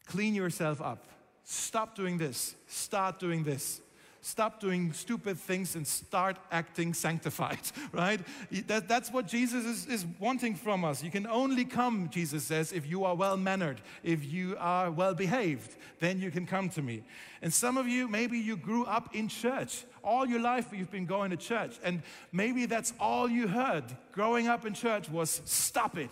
clean 0.06 0.34
yourself 0.34 0.80
up, 0.80 1.04
stop 1.44 1.94
doing 1.94 2.18
this, 2.18 2.54
start 2.66 3.18
doing 3.18 3.44
this. 3.44 3.80
Stop 4.20 4.60
doing 4.60 4.92
stupid 4.92 5.38
things 5.38 5.76
and 5.76 5.86
start 5.86 6.36
acting 6.50 6.92
sanctified, 6.92 7.60
right? 7.92 8.20
That, 8.66 8.88
that's 8.88 9.12
what 9.12 9.28
Jesus 9.28 9.64
is, 9.64 9.86
is 9.86 10.06
wanting 10.18 10.56
from 10.56 10.84
us. 10.84 11.02
You 11.02 11.10
can 11.10 11.26
only 11.26 11.64
come, 11.64 12.08
Jesus 12.10 12.44
says, 12.44 12.72
if 12.72 12.86
you 12.86 13.04
are 13.04 13.14
well 13.14 13.36
mannered, 13.36 13.80
if 14.02 14.24
you 14.24 14.56
are 14.58 14.90
well 14.90 15.14
behaved, 15.14 15.76
then 16.00 16.20
you 16.20 16.30
can 16.32 16.46
come 16.46 16.68
to 16.70 16.82
me. 16.82 17.04
And 17.42 17.52
some 17.54 17.76
of 17.76 17.86
you, 17.86 18.08
maybe 18.08 18.38
you 18.38 18.56
grew 18.56 18.84
up 18.84 19.14
in 19.14 19.28
church. 19.28 19.84
All 20.02 20.26
your 20.26 20.40
life 20.40 20.66
you've 20.72 20.90
been 20.90 21.06
going 21.06 21.30
to 21.30 21.36
church. 21.36 21.78
And 21.84 22.02
maybe 22.32 22.66
that's 22.66 22.92
all 22.98 23.30
you 23.30 23.46
heard 23.46 23.84
growing 24.12 24.48
up 24.48 24.66
in 24.66 24.74
church 24.74 25.08
was 25.08 25.40
stop 25.44 25.96
it. 25.96 26.10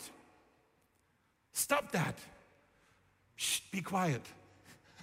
Stop 1.53 1.91
that. 1.93 2.17
Shh, 3.35 3.61
be 3.73 3.81
quiet. 3.81 4.23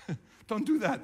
Don't 0.47 0.65
do 0.65 0.79
that. 0.79 1.01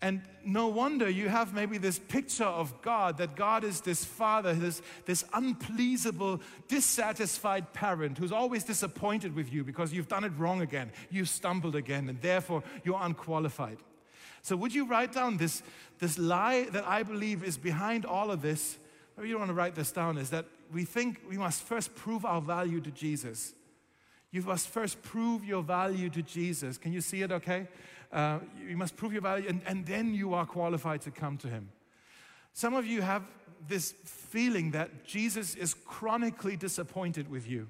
And 0.00 0.22
no 0.44 0.68
wonder 0.68 1.10
you 1.10 1.28
have 1.28 1.52
maybe 1.52 1.76
this 1.76 1.98
picture 1.98 2.44
of 2.44 2.82
God, 2.82 3.18
that 3.18 3.34
God 3.34 3.64
is 3.64 3.80
this 3.80 4.04
father, 4.04 4.54
this, 4.54 4.80
this 5.06 5.24
unpleasable, 5.34 6.40
dissatisfied 6.68 7.72
parent 7.72 8.16
who's 8.16 8.30
always 8.30 8.62
disappointed 8.62 9.34
with 9.34 9.52
you 9.52 9.64
because 9.64 9.92
you've 9.92 10.06
done 10.06 10.22
it 10.22 10.32
wrong 10.38 10.60
again, 10.60 10.92
you've 11.10 11.28
stumbled 11.28 11.74
again, 11.74 12.08
and 12.08 12.20
therefore 12.20 12.62
you're 12.84 13.00
unqualified. 13.00 13.78
So, 14.42 14.56
would 14.56 14.72
you 14.72 14.86
write 14.86 15.12
down 15.12 15.36
this, 15.36 15.62
this 15.98 16.16
lie 16.16 16.68
that 16.70 16.86
I 16.86 17.02
believe 17.02 17.42
is 17.42 17.58
behind 17.58 18.06
all 18.06 18.30
of 18.30 18.40
this? 18.40 18.78
Maybe 19.16 19.28
you 19.28 19.34
don't 19.34 19.40
want 19.40 19.50
to 19.50 19.54
write 19.54 19.74
this 19.74 19.90
down, 19.90 20.16
is 20.16 20.30
that 20.30 20.44
we 20.72 20.84
think 20.84 21.22
we 21.28 21.36
must 21.36 21.62
first 21.62 21.94
prove 21.96 22.24
our 22.24 22.40
value 22.40 22.80
to 22.80 22.90
Jesus. 22.92 23.52
You 24.30 24.42
must 24.42 24.68
first 24.68 25.02
prove 25.02 25.44
your 25.44 25.62
value 25.62 26.10
to 26.10 26.22
Jesus. 26.22 26.78
Can 26.78 26.92
you 26.92 27.00
see 27.00 27.22
it 27.22 27.32
okay? 27.32 27.66
Uh, 28.12 28.38
you 28.66 28.76
must 28.76 28.96
prove 28.96 29.12
your 29.12 29.22
value, 29.22 29.48
and, 29.48 29.60
and 29.66 29.86
then 29.86 30.14
you 30.14 30.34
are 30.34 30.46
qualified 30.46 31.00
to 31.02 31.10
come 31.10 31.36
to 31.38 31.48
Him. 31.48 31.68
Some 32.54 32.74
of 32.74 32.86
you 32.86 33.02
have 33.02 33.22
this 33.68 33.94
feeling 34.04 34.70
that 34.72 35.04
Jesus 35.04 35.54
is 35.54 35.74
chronically 35.74 36.56
disappointed 36.56 37.30
with 37.30 37.48
you. 37.48 37.68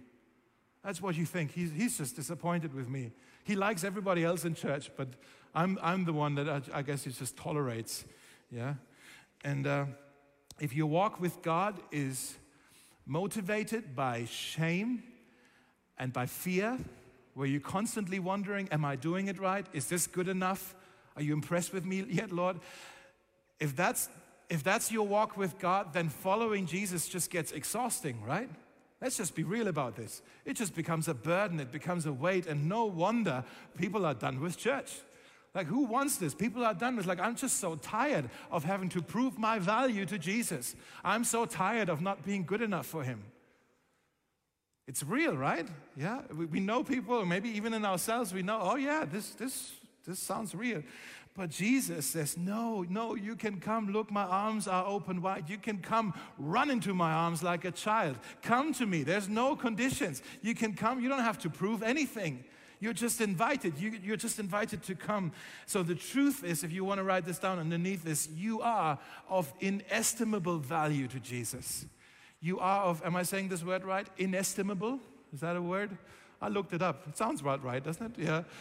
That's 0.84 1.02
what 1.02 1.16
you 1.16 1.26
think. 1.26 1.52
He's, 1.52 1.70
he's 1.72 1.98
just 1.98 2.16
disappointed 2.16 2.74
with 2.74 2.88
me. 2.88 3.12
He 3.44 3.56
likes 3.56 3.84
everybody 3.84 4.24
else 4.24 4.44
in 4.44 4.54
church, 4.54 4.90
but 4.96 5.08
I'm, 5.54 5.78
I'm 5.82 6.04
the 6.04 6.12
one 6.12 6.34
that 6.36 6.48
I, 6.48 6.60
I 6.72 6.82
guess 6.82 7.04
he 7.04 7.10
just 7.10 7.36
tolerates. 7.36 8.04
Yeah? 8.50 8.74
And 9.44 9.66
uh, 9.66 9.86
if 10.60 10.74
your 10.74 10.86
walk 10.86 11.20
with 11.20 11.42
God 11.42 11.78
is 11.90 12.36
motivated 13.06 13.96
by 13.96 14.26
shame 14.26 15.02
and 15.98 16.12
by 16.12 16.26
fear, 16.26 16.78
where 17.38 17.46
you're 17.46 17.60
constantly 17.60 18.18
wondering, 18.18 18.68
Am 18.72 18.84
I 18.84 18.96
doing 18.96 19.28
it 19.28 19.38
right? 19.38 19.64
Is 19.72 19.86
this 19.86 20.08
good 20.08 20.26
enough? 20.26 20.74
Are 21.14 21.22
you 21.22 21.32
impressed 21.32 21.72
with 21.72 21.84
me 21.84 22.04
yet, 22.10 22.32
Lord? 22.32 22.58
If 23.60 23.76
that's, 23.76 24.08
if 24.50 24.64
that's 24.64 24.90
your 24.90 25.06
walk 25.06 25.36
with 25.36 25.56
God, 25.60 25.92
then 25.92 26.08
following 26.08 26.66
Jesus 26.66 27.08
just 27.08 27.30
gets 27.30 27.52
exhausting, 27.52 28.24
right? 28.24 28.50
Let's 29.00 29.16
just 29.16 29.36
be 29.36 29.44
real 29.44 29.68
about 29.68 29.94
this. 29.94 30.20
It 30.44 30.54
just 30.54 30.74
becomes 30.74 31.06
a 31.06 31.14
burden, 31.14 31.60
it 31.60 31.70
becomes 31.70 32.06
a 32.06 32.12
weight, 32.12 32.48
and 32.48 32.68
no 32.68 32.86
wonder 32.86 33.44
people 33.76 34.04
are 34.04 34.14
done 34.14 34.40
with 34.40 34.56
church. 34.56 34.90
Like, 35.54 35.68
who 35.68 35.84
wants 35.84 36.16
this? 36.16 36.34
People 36.34 36.64
are 36.64 36.74
done 36.74 36.96
with, 36.96 37.06
like, 37.06 37.20
I'm 37.20 37.36
just 37.36 37.60
so 37.60 37.76
tired 37.76 38.28
of 38.50 38.64
having 38.64 38.88
to 38.90 39.00
prove 39.00 39.38
my 39.38 39.60
value 39.60 40.06
to 40.06 40.18
Jesus. 40.18 40.74
I'm 41.04 41.22
so 41.22 41.46
tired 41.46 41.88
of 41.88 42.00
not 42.00 42.24
being 42.24 42.42
good 42.44 42.62
enough 42.62 42.86
for 42.86 43.04
him. 43.04 43.22
It's 44.88 45.02
real, 45.02 45.36
right? 45.36 45.68
Yeah, 45.98 46.22
we, 46.34 46.60
know 46.60 46.82
people, 46.82 47.26
maybe 47.26 47.50
even 47.50 47.74
in 47.74 47.84
ourselves, 47.84 48.32
we 48.32 48.42
know, 48.42 48.58
oh, 48.60 48.76
yeah, 48.76 49.04
this, 49.04 49.30
this, 49.32 49.72
this 50.06 50.18
sounds 50.18 50.54
real. 50.54 50.82
But 51.36 51.50
Jesus 51.50 52.06
says, 52.06 52.38
No, 52.38 52.86
no, 52.88 53.14
you 53.14 53.36
can 53.36 53.60
come. 53.60 53.92
Look, 53.92 54.10
my 54.10 54.24
arms 54.24 54.66
are 54.66 54.86
open 54.86 55.20
wide. 55.20 55.48
You 55.48 55.58
can 55.58 55.78
come, 55.78 56.14
run 56.38 56.70
into 56.70 56.94
my 56.94 57.12
arms 57.12 57.42
like 57.42 57.66
a 57.66 57.70
child. 57.70 58.16
Come 58.42 58.72
to 58.72 58.86
me. 58.86 59.02
There's 59.02 59.28
no 59.28 59.54
conditions. 59.54 60.22
You 60.42 60.54
can 60.54 60.72
come. 60.72 61.00
You 61.00 61.10
don't 61.10 61.20
have 61.20 61.38
to 61.40 61.50
prove 61.50 61.82
anything. 61.82 62.42
You're 62.80 62.94
just 62.94 63.20
invited. 63.20 63.78
You, 63.78 64.14
are 64.14 64.16
just 64.16 64.38
invited 64.38 64.82
to 64.84 64.94
come. 64.94 65.32
So 65.66 65.82
the 65.82 65.94
truth 65.94 66.42
is, 66.44 66.64
if 66.64 66.72
you 66.72 66.82
want 66.82 66.98
to 66.98 67.04
write 67.04 67.26
this 67.26 67.38
down 67.38 67.58
underneath 67.58 68.04
this, 68.04 68.28
you 68.34 68.62
are 68.62 68.98
of 69.28 69.52
inestimable 69.60 70.58
value 70.58 71.08
to 71.08 71.20
Jesus. 71.20 71.84
You 72.40 72.60
are 72.60 72.84
of, 72.84 73.02
am 73.04 73.16
I 73.16 73.22
saying 73.22 73.48
this 73.48 73.64
word 73.64 73.84
right? 73.84 74.06
Inestimable? 74.16 75.00
Is 75.32 75.40
that 75.40 75.56
a 75.56 75.62
word? 75.62 75.96
I 76.40 76.48
looked 76.48 76.72
it 76.72 76.82
up. 76.82 77.06
It 77.08 77.16
sounds 77.16 77.40
about 77.40 77.64
right, 77.64 77.82
doesn't 77.82 78.18
it? 78.18 78.24
Yeah. 78.24 78.42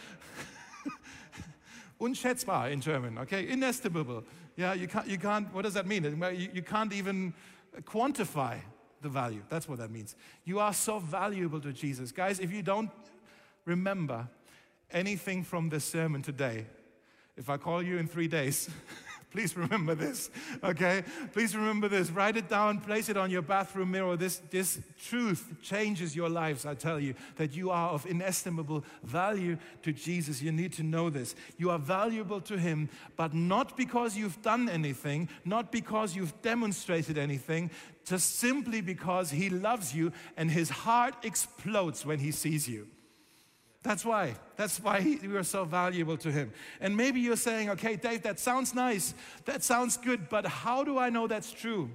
unschätzbar 2.00 2.72
in 2.72 2.80
German, 2.80 3.18
okay? 3.18 3.48
Inestimable. 3.48 4.24
Yeah, 4.56 4.74
you 4.74 4.88
can't, 4.88 5.06
you 5.06 5.18
can't 5.18 5.52
what 5.52 5.62
does 5.62 5.74
that 5.74 5.86
mean? 5.86 6.04
You, 6.04 6.48
you 6.54 6.62
can't 6.62 6.92
even 6.92 7.34
quantify 7.82 8.58
the 9.00 9.08
value. 9.08 9.42
That's 9.48 9.68
what 9.68 9.78
that 9.78 9.90
means. 9.90 10.16
You 10.44 10.58
are 10.58 10.72
so 10.72 10.98
valuable 10.98 11.60
to 11.60 11.72
Jesus. 11.72 12.12
Guys, 12.12 12.40
if 12.40 12.52
you 12.52 12.62
don't 12.62 12.90
remember 13.64 14.28
anything 14.90 15.44
from 15.44 15.68
this 15.68 15.84
sermon 15.84 16.22
today, 16.22 16.66
if 17.36 17.48
I 17.48 17.56
call 17.56 17.82
you 17.82 17.98
in 17.98 18.08
three 18.08 18.26
days, 18.26 18.68
Please 19.30 19.54
remember 19.56 19.94
this, 19.94 20.30
okay? 20.64 21.04
Please 21.34 21.54
remember 21.54 21.86
this. 21.86 22.10
Write 22.10 22.38
it 22.38 22.48
down, 22.48 22.80
place 22.80 23.10
it 23.10 23.16
on 23.18 23.30
your 23.30 23.42
bathroom 23.42 23.90
mirror. 23.90 24.16
This, 24.16 24.40
this 24.50 24.80
truth 25.04 25.54
changes 25.62 26.16
your 26.16 26.30
lives, 26.30 26.64
I 26.64 26.74
tell 26.74 26.98
you, 26.98 27.14
that 27.36 27.54
you 27.54 27.70
are 27.70 27.90
of 27.90 28.06
inestimable 28.06 28.84
value 29.02 29.58
to 29.82 29.92
Jesus. 29.92 30.40
You 30.40 30.50
need 30.50 30.72
to 30.74 30.82
know 30.82 31.10
this. 31.10 31.34
You 31.58 31.70
are 31.70 31.78
valuable 31.78 32.40
to 32.42 32.56
Him, 32.56 32.88
but 33.16 33.34
not 33.34 33.76
because 33.76 34.16
you've 34.16 34.40
done 34.40 34.68
anything, 34.68 35.28
not 35.44 35.70
because 35.70 36.16
you've 36.16 36.40
demonstrated 36.40 37.18
anything, 37.18 37.70
just 38.06 38.38
simply 38.38 38.80
because 38.80 39.30
He 39.30 39.50
loves 39.50 39.94
you 39.94 40.10
and 40.38 40.50
His 40.50 40.70
heart 40.70 41.14
explodes 41.22 42.06
when 42.06 42.18
He 42.18 42.32
sees 42.32 42.66
you. 42.66 42.88
That's 43.82 44.04
why. 44.04 44.34
That's 44.56 44.80
why 44.80 45.18
we 45.22 45.36
are 45.36 45.44
so 45.44 45.64
valuable 45.64 46.16
to 46.18 46.32
him. 46.32 46.52
And 46.80 46.96
maybe 46.96 47.20
you're 47.20 47.36
saying, 47.36 47.70
okay, 47.70 47.96
Dave, 47.96 48.22
that 48.22 48.40
sounds 48.40 48.74
nice. 48.74 49.14
That 49.44 49.62
sounds 49.62 49.96
good, 49.96 50.28
but 50.28 50.46
how 50.46 50.84
do 50.84 50.98
I 50.98 51.10
know 51.10 51.26
that's 51.26 51.52
true? 51.52 51.90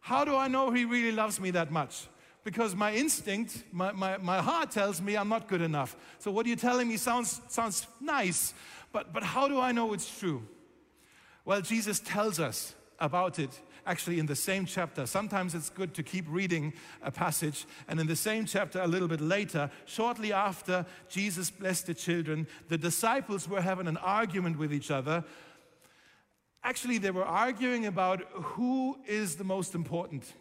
How 0.00 0.24
do 0.24 0.34
I 0.34 0.48
know 0.48 0.70
he 0.70 0.84
really 0.84 1.12
loves 1.12 1.40
me 1.40 1.50
that 1.52 1.70
much? 1.70 2.06
Because 2.42 2.74
my 2.74 2.94
instinct, 2.94 3.64
my, 3.72 3.92
my, 3.92 4.18
my 4.18 4.40
heart 4.40 4.70
tells 4.70 5.00
me 5.00 5.16
I'm 5.16 5.28
not 5.28 5.48
good 5.48 5.62
enough. 5.62 5.96
So 6.18 6.30
what 6.30 6.46
you're 6.46 6.56
telling 6.56 6.88
me 6.88 6.96
sounds, 6.96 7.40
sounds 7.48 7.86
nice, 8.00 8.52
but, 8.92 9.12
but 9.12 9.22
how 9.22 9.48
do 9.48 9.60
I 9.60 9.72
know 9.72 9.92
it's 9.92 10.18
true? 10.18 10.42
Well, 11.44 11.60
Jesus 11.60 12.00
tells 12.00 12.40
us 12.40 12.74
about 12.98 13.38
it 13.38 13.60
actually 13.86 14.18
in 14.18 14.26
the 14.26 14.36
same 14.36 14.66
chapter. 14.66 15.06
Sometimes 15.06 15.54
it's 15.54 15.70
good 15.70 15.94
to 15.94 16.02
keep 16.02 16.24
reading 16.28 16.72
a 17.02 17.10
passage, 17.10 17.66
and 17.88 18.00
in 18.00 18.06
the 18.06 18.16
same 18.16 18.46
chapter, 18.46 18.80
a 18.80 18.86
little 18.86 19.08
bit 19.08 19.20
later, 19.20 19.70
shortly 19.84 20.32
after 20.32 20.86
Jesus 21.08 21.50
blessed 21.50 21.86
the 21.86 21.94
children, 21.94 22.46
the 22.68 22.78
disciples 22.78 23.48
were 23.48 23.60
having 23.60 23.86
an 23.86 23.96
argument 23.98 24.58
with 24.58 24.72
each 24.72 24.90
other. 24.90 25.24
Actually, 26.62 26.98
they 26.98 27.10
were 27.10 27.24
arguing 27.24 27.86
about 27.86 28.22
who 28.32 28.98
is 29.06 29.36
the 29.36 29.44
most 29.44 29.74
important. 29.74 30.32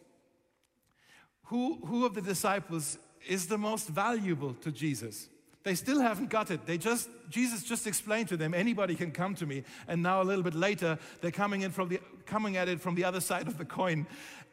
Who, 1.47 1.85
who 1.85 2.05
of 2.05 2.13
the 2.13 2.21
disciples 2.21 2.97
is 3.27 3.47
the 3.47 3.57
most 3.57 3.89
valuable 3.89 4.53
to 4.55 4.71
Jesus? 4.71 5.27
They 5.63 5.75
still 5.75 6.01
haven't 6.01 6.29
got 6.29 6.51
it. 6.51 6.65
They 6.65 6.77
just 6.77 7.09
Jesus 7.29 7.63
just 7.63 7.87
explained 7.87 8.29
to 8.29 8.37
them, 8.37 8.53
anybody 8.53 8.95
can 8.95 9.11
come 9.11 9.33
to 9.35 9.45
me. 9.45 9.63
And 9.87 10.03
now 10.03 10.21
a 10.21 10.23
little 10.23 10.43
bit 10.43 10.53
later, 10.53 10.99
they're 11.21 11.31
coming 11.31 11.61
in 11.61 11.71
from 11.71 11.89
the 11.89 11.99
coming 12.25 12.57
at 12.57 12.67
it 12.67 12.81
from 12.81 12.95
the 12.95 13.05
other 13.05 13.21
side 13.21 13.47
of 13.47 13.57
the 13.57 13.65
coin, 13.65 14.05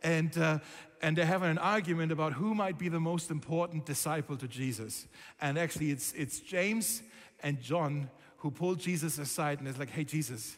and 0.03 0.37
uh, 0.39 0.59
and 1.03 1.17
they're 1.17 1.27
having 1.27 1.51
an 1.51 1.59
argument 1.59 2.13
about 2.13 2.35
who 2.35 2.55
might 2.55 2.79
be 2.79 2.89
the 2.89 3.01
most 3.01 3.31
important 3.31 3.87
disciple 3.87 4.37
to 4.37 4.47
Jesus. 4.47 5.09
And 5.41 5.59
actually, 5.59 5.91
it's 5.91 6.13
it's 6.13 6.39
James 6.39 7.03
and 7.43 7.61
John 7.61 8.09
who 8.39 8.51
pulled 8.51 8.79
Jesus 8.79 9.19
aside 9.19 9.59
and 9.59 9.67
is 9.67 9.79
like, 9.79 9.91
"Hey, 9.91 10.05
Jesus, 10.05 10.57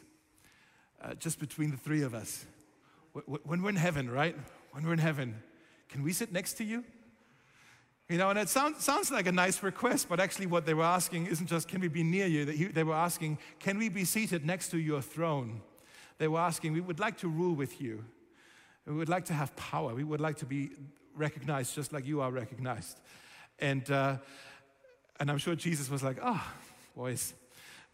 uh, 1.01 1.15
just 1.15 1.39
between 1.39 1.71
the 1.71 1.77
three 1.77 2.03
of 2.03 2.13
us, 2.13 2.45
when 3.43 3.63
we're 3.63 3.69
in 3.69 3.75
heaven, 3.75 4.09
right? 4.09 4.35
When 4.71 4.85
we're 4.85 4.93
in 4.93 4.99
heaven, 4.99 5.41
can 5.89 6.03
we 6.03 6.13
sit 6.13 6.31
next 6.31 6.53
to 6.53 6.63
you?" 6.63 6.83
You 8.09 8.17
know, 8.17 8.29
and 8.29 8.37
it 8.37 8.49
sounds, 8.49 8.83
sounds 8.83 9.11
like 9.11 9.27
a 9.27 9.31
nice 9.31 9.63
request, 9.63 10.09
but 10.09 10.19
actually, 10.19 10.47
what 10.47 10.65
they 10.65 10.73
were 10.73 10.83
asking 10.83 11.27
isn't 11.27 11.47
just, 11.47 11.67
can 11.67 11.79
we 11.79 11.87
be 11.87 12.03
near 12.03 12.27
you? 12.27 12.45
They 12.45 12.83
were 12.83 12.93
asking, 12.93 13.37
can 13.59 13.77
we 13.77 13.87
be 13.89 14.03
seated 14.03 14.45
next 14.45 14.69
to 14.69 14.77
your 14.77 15.01
throne? 15.01 15.61
They 16.17 16.27
were 16.27 16.39
asking, 16.39 16.73
we 16.73 16.81
would 16.81 16.99
like 16.99 17.17
to 17.19 17.29
rule 17.29 17.55
with 17.55 17.81
you. 17.81 18.03
We 18.85 18.93
would 18.93 19.09
like 19.09 19.25
to 19.25 19.33
have 19.33 19.55
power. 19.55 19.95
We 19.95 20.03
would 20.03 20.19
like 20.19 20.37
to 20.37 20.45
be 20.45 20.71
recognized 21.15 21.75
just 21.75 21.93
like 21.93 22.05
you 22.05 22.21
are 22.21 22.31
recognized. 22.31 22.99
And, 23.59 23.89
uh, 23.89 24.17
and 25.19 25.31
I'm 25.31 25.37
sure 25.37 25.55
Jesus 25.55 25.89
was 25.89 26.03
like, 26.03 26.17
oh, 26.21 26.43
boys. 26.95 27.33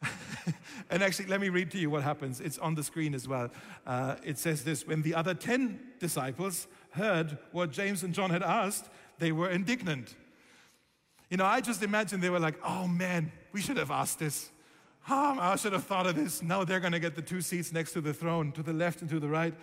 and 0.89 1.03
actually, 1.03 1.27
let 1.27 1.39
me 1.39 1.49
read 1.49 1.69
to 1.71 1.77
you 1.77 1.89
what 1.89 2.01
happens. 2.01 2.39
It's 2.39 2.57
on 2.57 2.73
the 2.73 2.83
screen 2.83 3.13
as 3.13 3.27
well. 3.27 3.51
Uh, 3.85 4.15
it 4.23 4.39
says 4.39 4.63
this 4.63 4.87
When 4.87 5.03
the 5.03 5.13
other 5.13 5.35
10 5.35 5.79
disciples 5.99 6.67
heard 6.91 7.37
what 7.51 7.71
James 7.71 8.03
and 8.03 8.13
John 8.13 8.31
had 8.31 8.41
asked, 8.41 8.89
they 9.19 9.31
were 9.31 9.49
indignant. 9.49 10.15
You 11.29 11.38
know, 11.38 11.45
I 11.45 11.61
just 11.61 11.83
imagine 11.83 12.21
they 12.21 12.29
were 12.29 12.39
like, 12.39 12.55
oh 12.63 12.88
man, 12.88 13.31
we 13.51 13.61
should 13.61 13.77
have 13.77 13.91
asked 13.91 14.19
this. 14.19 14.49
Oh, 15.09 15.38
I 15.39 15.55
should 15.55 15.73
have 15.73 15.83
thought 15.83 16.07
of 16.07 16.15
this. 16.15 16.41
Now 16.41 16.63
they're 16.63 16.79
going 16.79 16.93
to 16.93 16.99
get 16.99 17.15
the 17.15 17.21
two 17.21 17.41
seats 17.41 17.71
next 17.71 17.93
to 17.93 18.01
the 18.01 18.13
throne, 18.13 18.51
to 18.53 18.63
the 18.63 18.73
left 18.73 19.01
and 19.01 19.09
to 19.09 19.19
the 19.19 19.27
right. 19.27 19.53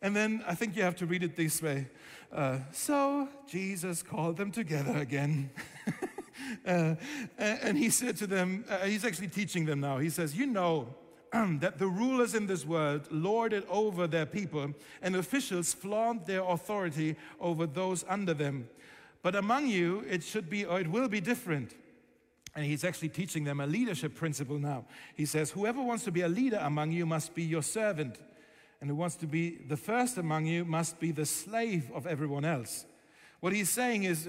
And 0.00 0.14
then 0.14 0.42
I 0.46 0.54
think 0.54 0.76
you 0.76 0.82
have 0.82 0.96
to 0.96 1.06
read 1.06 1.22
it 1.22 1.36
this 1.36 1.60
way. 1.60 1.88
Uh, 2.32 2.58
so 2.72 3.28
Jesus 3.48 4.02
called 4.02 4.36
them 4.36 4.50
together 4.50 4.96
again. 4.96 5.50
uh, 6.66 6.94
and 7.38 7.76
he 7.76 7.90
said 7.90 8.16
to 8.18 8.26
them, 8.26 8.64
uh, 8.68 8.78
he's 8.80 9.04
actually 9.04 9.28
teaching 9.28 9.64
them 9.64 9.80
now. 9.80 9.98
He 9.98 10.10
says, 10.10 10.36
You 10.36 10.46
know 10.46 10.94
that 11.60 11.78
the 11.78 11.86
rulers 11.86 12.34
in 12.34 12.46
this 12.46 12.64
world 12.64 13.08
lord 13.10 13.52
it 13.52 13.66
over 13.68 14.06
their 14.06 14.26
people, 14.26 14.72
and 15.02 15.16
officials 15.16 15.74
flaunt 15.74 16.26
their 16.26 16.42
authority 16.42 17.16
over 17.40 17.66
those 17.66 18.04
under 18.08 18.34
them. 18.34 18.68
But 19.22 19.34
among 19.34 19.66
you, 19.66 20.04
it 20.08 20.22
should 20.22 20.48
be, 20.48 20.64
or 20.64 20.80
it 20.80 20.88
will 20.88 21.08
be 21.08 21.20
different. 21.20 21.74
And 22.54 22.64
he's 22.64 22.84
actually 22.84 23.10
teaching 23.10 23.44
them 23.44 23.60
a 23.60 23.66
leadership 23.66 24.14
principle 24.14 24.58
now. 24.58 24.84
He 25.14 25.26
says, 25.26 25.50
Whoever 25.50 25.82
wants 25.82 26.04
to 26.04 26.12
be 26.12 26.22
a 26.22 26.28
leader 26.28 26.60
among 26.62 26.92
you 26.92 27.06
must 27.06 27.34
be 27.34 27.42
your 27.42 27.62
servant, 27.62 28.18
and 28.80 28.88
who 28.88 28.96
wants 28.96 29.16
to 29.16 29.26
be 29.26 29.58
the 29.68 29.76
first 29.76 30.18
among 30.18 30.46
you 30.46 30.64
must 30.64 30.98
be 30.98 31.12
the 31.12 31.26
slave 31.26 31.90
of 31.94 32.06
everyone 32.06 32.44
else. 32.44 32.86
What 33.40 33.52
he's 33.52 33.70
saying 33.70 34.04
is, 34.04 34.28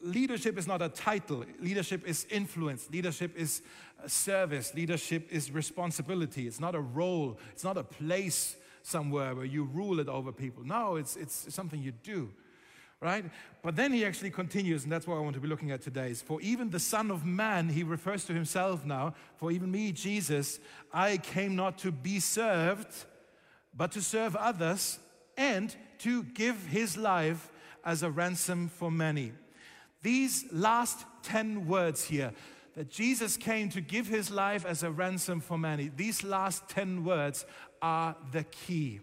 leadership 0.00 0.58
is 0.58 0.66
not 0.66 0.82
a 0.82 0.88
title, 0.88 1.44
leadership 1.60 2.06
is 2.06 2.26
influence, 2.30 2.88
leadership 2.90 3.36
is 3.36 3.62
uh, 4.02 4.08
service, 4.08 4.74
leadership 4.74 5.28
is 5.30 5.50
responsibility. 5.50 6.46
It's 6.46 6.60
not 6.60 6.74
a 6.74 6.80
role, 6.80 7.38
it's 7.52 7.64
not 7.64 7.76
a 7.76 7.82
place 7.82 8.56
somewhere 8.82 9.34
where 9.34 9.44
you 9.44 9.64
rule 9.64 10.00
it 10.00 10.08
over 10.08 10.32
people. 10.32 10.64
No, 10.64 10.96
it's, 10.96 11.16
it's 11.16 11.52
something 11.54 11.82
you 11.82 11.92
do, 11.92 12.30
right? 13.00 13.24
But 13.62 13.76
then 13.76 13.92
he 13.92 14.04
actually 14.04 14.30
continues, 14.30 14.84
and 14.84 14.92
that's 14.92 15.06
what 15.06 15.16
I 15.16 15.20
want 15.20 15.34
to 15.34 15.40
be 15.40 15.48
looking 15.48 15.70
at 15.70 15.82
today. 15.82 16.10
Is 16.10 16.22
for 16.22 16.40
even 16.40 16.70
the 16.70 16.80
Son 16.80 17.10
of 17.10 17.26
Man, 17.26 17.68
he 17.68 17.82
refers 17.82 18.24
to 18.26 18.32
himself 18.32 18.84
now, 18.86 19.14
for 19.36 19.52
even 19.52 19.70
me, 19.70 19.92
Jesus, 19.92 20.60
I 20.92 21.18
came 21.18 21.56
not 21.56 21.78
to 21.78 21.92
be 21.92 22.20
served, 22.20 23.04
but 23.76 23.92
to 23.92 24.00
serve 24.00 24.34
others 24.34 24.98
and 25.36 25.74
to 25.98 26.22
give 26.22 26.66
his 26.66 26.96
life 26.96 27.50
as 27.84 28.02
a 28.02 28.10
ransom 28.10 28.68
for 28.68 28.90
many. 28.90 29.32
These 30.02 30.46
last 30.52 31.04
10 31.22 31.66
words 31.66 32.04
here, 32.04 32.32
that 32.76 32.88
Jesus 32.88 33.36
came 33.36 33.68
to 33.70 33.80
give 33.80 34.06
his 34.06 34.30
life 34.30 34.64
as 34.64 34.82
a 34.82 34.90
ransom 34.90 35.40
for 35.40 35.58
many, 35.58 35.90
these 35.94 36.24
last 36.24 36.68
10 36.68 37.04
words 37.04 37.44
are 37.82 38.16
the 38.32 38.44
key. 38.44 39.00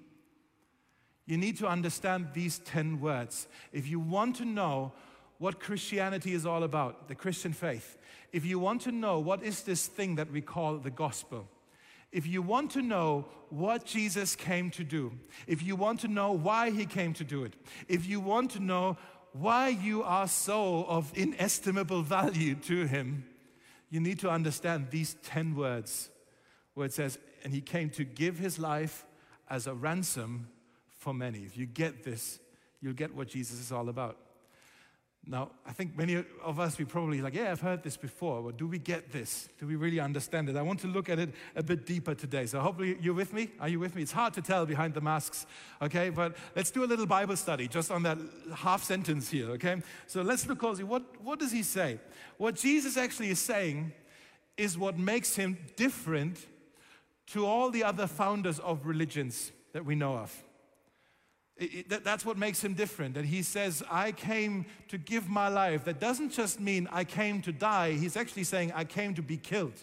You 1.26 1.38
need 1.38 1.58
to 1.58 1.68
understand 1.68 2.30
these 2.34 2.60
10 2.60 3.02
words. 3.02 3.48
If 3.74 3.88
you 3.88 4.00
want 4.00 4.38
to 4.38 4.46
know 4.46 4.94
what 5.40 5.60
Christianity 5.60 6.34
is 6.34 6.46
all 6.46 6.64
about, 6.64 7.08
the 7.08 7.16
Christian 7.16 7.54
faith, 7.54 7.98
if 8.32 8.46
you 8.46 8.58
want 8.58 8.82
to 8.84 8.92
know 8.92 9.20
what 9.20 9.44
is 9.44 9.62
this 9.64 9.88
thing 9.88 10.16
that 10.16 10.32
we 10.32 10.42
call 10.42 10.78
the 10.78 10.90
gospel, 10.90 11.48
if 12.12 12.26
you 12.26 12.42
want 12.42 12.72
to 12.72 12.82
know 12.82 13.26
what 13.50 13.86
Jesus 13.86 14.36
came 14.36 14.72
to 14.72 14.84
do, 14.84 15.12
if 15.46 15.62
you 15.62 15.76
want 15.76 16.00
to 16.00 16.08
know 16.08 16.32
why 16.32 16.72
he 16.72 16.86
came 16.86 17.14
to 17.14 17.24
do 17.24 17.44
it, 17.44 17.54
if 17.90 18.08
you 18.08 18.22
want 18.22 18.52
to 18.52 18.62
know 18.62 18.98
why 19.40 19.70
you 19.70 20.04
are 20.04 20.28
so 20.28 20.86
of 20.86 21.12
inestimable 21.16 22.02
value 22.02 22.56
to 22.56 22.86
him, 22.86 23.26
you 23.90 24.00
need 24.00 24.20
to 24.20 24.30
understand 24.30 24.88
these 24.90 25.16
10 25.24 25.56
words 25.56 26.10
where 26.74 26.86
it 26.86 26.94
says, 26.94 27.18
and 27.44 27.54
he 27.54 27.62
came 27.62 27.90
to 27.92 28.04
give 28.04 28.38
his 28.38 28.60
life 28.60 29.06
as 29.50 29.68
a 29.68 29.74
ransom 29.74 30.48
for 30.98 31.14
many. 31.14 31.40
If 31.40 31.58
you 31.58 31.66
get 31.66 32.04
this, 32.04 32.40
you'll 32.82 32.94
get 32.94 33.16
what 33.16 33.28
Jesus 33.30 33.60
is 33.60 33.72
all 33.72 33.90
about. 33.90 34.18
Now, 35.30 35.52
I 35.66 35.74
think 35.74 35.98
many 35.98 36.24
of 36.42 36.58
us, 36.58 36.78
we 36.78 36.86
probably 36.86 37.22
like, 37.22 37.34
yeah, 37.34 37.52
I've 37.52 37.60
heard 37.60 37.84
this 37.84 37.98
before, 37.98 38.42
but 38.42 38.56
do 38.56 38.66
we 38.66 38.80
get 38.80 39.12
this? 39.12 39.50
Do 39.60 39.68
we 39.68 39.76
really 39.76 40.00
understand 40.00 40.48
it? 40.48 40.56
I 40.56 40.62
want 40.62 40.80
to 40.82 40.88
look 40.88 41.10
at 41.10 41.20
it 41.20 41.32
a 41.54 41.62
bit 41.62 41.86
deeper 41.86 42.16
today. 42.16 42.46
So 42.46 42.62
hopefully 42.62 42.98
you're 43.02 43.14
with 43.14 43.34
me. 43.34 43.50
Are 43.60 43.68
you 43.68 43.78
with 43.80 43.94
me? 43.94 44.04
It's 44.04 44.14
hard 44.14 44.34
to 44.36 44.42
tell 44.42 44.66
behind 44.66 44.94
the 44.94 45.02
masks, 45.02 45.46
okay? 45.82 46.10
But 46.10 46.38
let's 46.56 46.72
do 46.72 46.86
a 46.86 46.88
little 46.88 47.06
Bible 47.06 47.36
study 47.36 47.68
just 47.68 47.92
on 47.92 48.04
that 48.04 48.18
half 48.56 48.84
sentence 48.84 49.30
here, 49.30 49.50
okay? 49.52 49.82
So 50.08 50.22
let's 50.22 50.48
look 50.48 50.60
closely. 50.60 50.86
What, 50.86 51.04
what 51.22 51.40
does 51.40 51.52
he 51.52 51.64
say? 51.64 52.00
What 52.38 52.56
Jesus 52.56 52.96
actually 52.96 53.30
is 53.30 53.40
saying 53.40 53.92
is 54.56 54.78
what 54.78 54.98
makes 54.98 55.36
him 55.36 55.58
different 55.76 56.46
to 57.28 57.46
all 57.46 57.70
the 57.70 57.84
other 57.84 58.08
founders 58.08 58.60
of 58.60 58.86
religions 58.86 59.52
that 59.74 59.84
we 59.84 59.94
know 59.94 60.16
of. 60.16 60.44
It, 61.58 61.92
it, 61.92 62.04
that's 62.04 62.26
what 62.26 62.38
makes 62.38 62.64
him 62.64 62.74
different. 62.74 63.18
And 63.18 63.26
he 63.26 63.42
says, 63.42 63.84
I 63.90 64.12
came 64.12 64.66
to 64.90 64.98
give 64.98 65.28
my 65.28 65.48
life. 65.48 65.86
That 65.86 66.00
doesn't 66.00 66.32
just 66.32 66.60
mean 66.60 66.88
I 66.92 67.04
came 67.04 67.42
to 67.44 67.52
die. 67.52 67.94
He's 67.94 68.16
actually 68.16 68.44
saying, 68.44 68.72
I 68.76 68.84
came 68.84 69.16
to 69.16 69.22
be 69.22 69.38
killed. 69.38 69.74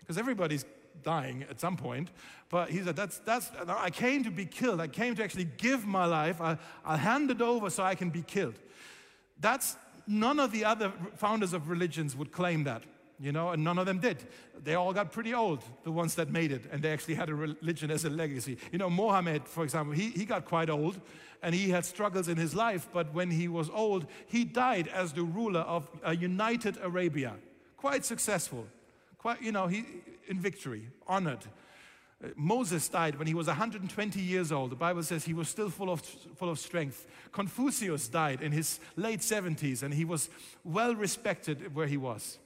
Because 0.00 0.16
everybody's 0.16 0.64
dying 1.02 1.44
at 1.50 1.60
some 1.60 1.76
point. 1.76 2.10
But 2.48 2.70
he 2.70 2.82
said, 2.82 2.96
that's, 2.96 3.18
that's, 3.20 3.50
I 3.68 3.90
came 3.90 4.24
to 4.24 4.30
be 4.30 4.46
killed. 4.46 4.80
I 4.80 4.88
came 4.88 5.14
to 5.16 5.22
actually 5.22 5.48
give 5.58 5.86
my 5.86 6.06
life. 6.06 6.40
I, 6.40 6.56
I'll 6.84 6.96
hand 6.96 7.30
it 7.30 7.42
over 7.42 7.68
so 7.68 7.82
I 7.82 7.94
can 7.94 8.10
be 8.10 8.22
killed. 8.22 8.58
That's 9.38 9.76
none 10.06 10.40
of 10.40 10.52
the 10.52 10.64
other 10.64 10.92
founders 11.16 11.52
of 11.52 11.68
religions 11.68 12.16
would 12.16 12.32
claim 12.32 12.64
that 12.64 12.82
you 13.20 13.32
know, 13.32 13.50
and 13.50 13.64
none 13.64 13.78
of 13.78 13.86
them 13.86 13.98
did. 13.98 14.24
They 14.62 14.74
all 14.74 14.92
got 14.92 15.12
pretty 15.12 15.34
old, 15.34 15.62
the 15.82 15.90
ones 15.90 16.14
that 16.14 16.30
made 16.30 16.52
it, 16.52 16.64
and 16.70 16.82
they 16.82 16.92
actually 16.92 17.14
had 17.14 17.28
a 17.28 17.34
religion 17.34 17.90
as 17.90 18.04
a 18.04 18.10
legacy. 18.10 18.58
You 18.70 18.78
know, 18.78 18.90
Mohammed, 18.90 19.46
for 19.48 19.64
example, 19.64 19.92
he, 19.92 20.10
he 20.10 20.24
got 20.24 20.44
quite 20.44 20.70
old 20.70 21.00
and 21.42 21.54
he 21.54 21.70
had 21.70 21.84
struggles 21.84 22.28
in 22.28 22.36
his 22.36 22.54
life, 22.54 22.88
but 22.92 23.12
when 23.14 23.30
he 23.30 23.48
was 23.48 23.70
old, 23.70 24.06
he 24.26 24.44
died 24.44 24.88
as 24.88 25.12
the 25.12 25.22
ruler 25.22 25.60
of 25.60 25.88
a 26.02 26.14
united 26.16 26.76
Arabia. 26.82 27.34
Quite 27.76 28.04
successful, 28.04 28.66
quite, 29.18 29.40
you 29.40 29.52
know, 29.52 29.66
he, 29.68 29.84
in 30.26 30.40
victory, 30.40 30.88
honored. 31.06 31.44
Uh, 32.22 32.28
Moses 32.34 32.88
died 32.88 33.16
when 33.16 33.28
he 33.28 33.34
was 33.34 33.46
120 33.46 34.20
years 34.20 34.50
old. 34.50 34.70
The 34.70 34.76
Bible 34.76 35.04
says 35.04 35.24
he 35.24 35.34
was 35.34 35.48
still 35.48 35.70
full 35.70 35.90
of, 35.90 36.00
full 36.00 36.50
of 36.50 36.58
strength. 36.58 37.06
Confucius 37.30 38.08
died 38.08 38.42
in 38.42 38.50
his 38.50 38.80
late 38.96 39.20
70s 39.20 39.84
and 39.84 39.94
he 39.94 40.04
was 40.04 40.28
well 40.64 40.96
respected 40.96 41.72
where 41.74 41.86
he 41.86 41.96
was. 41.96 42.38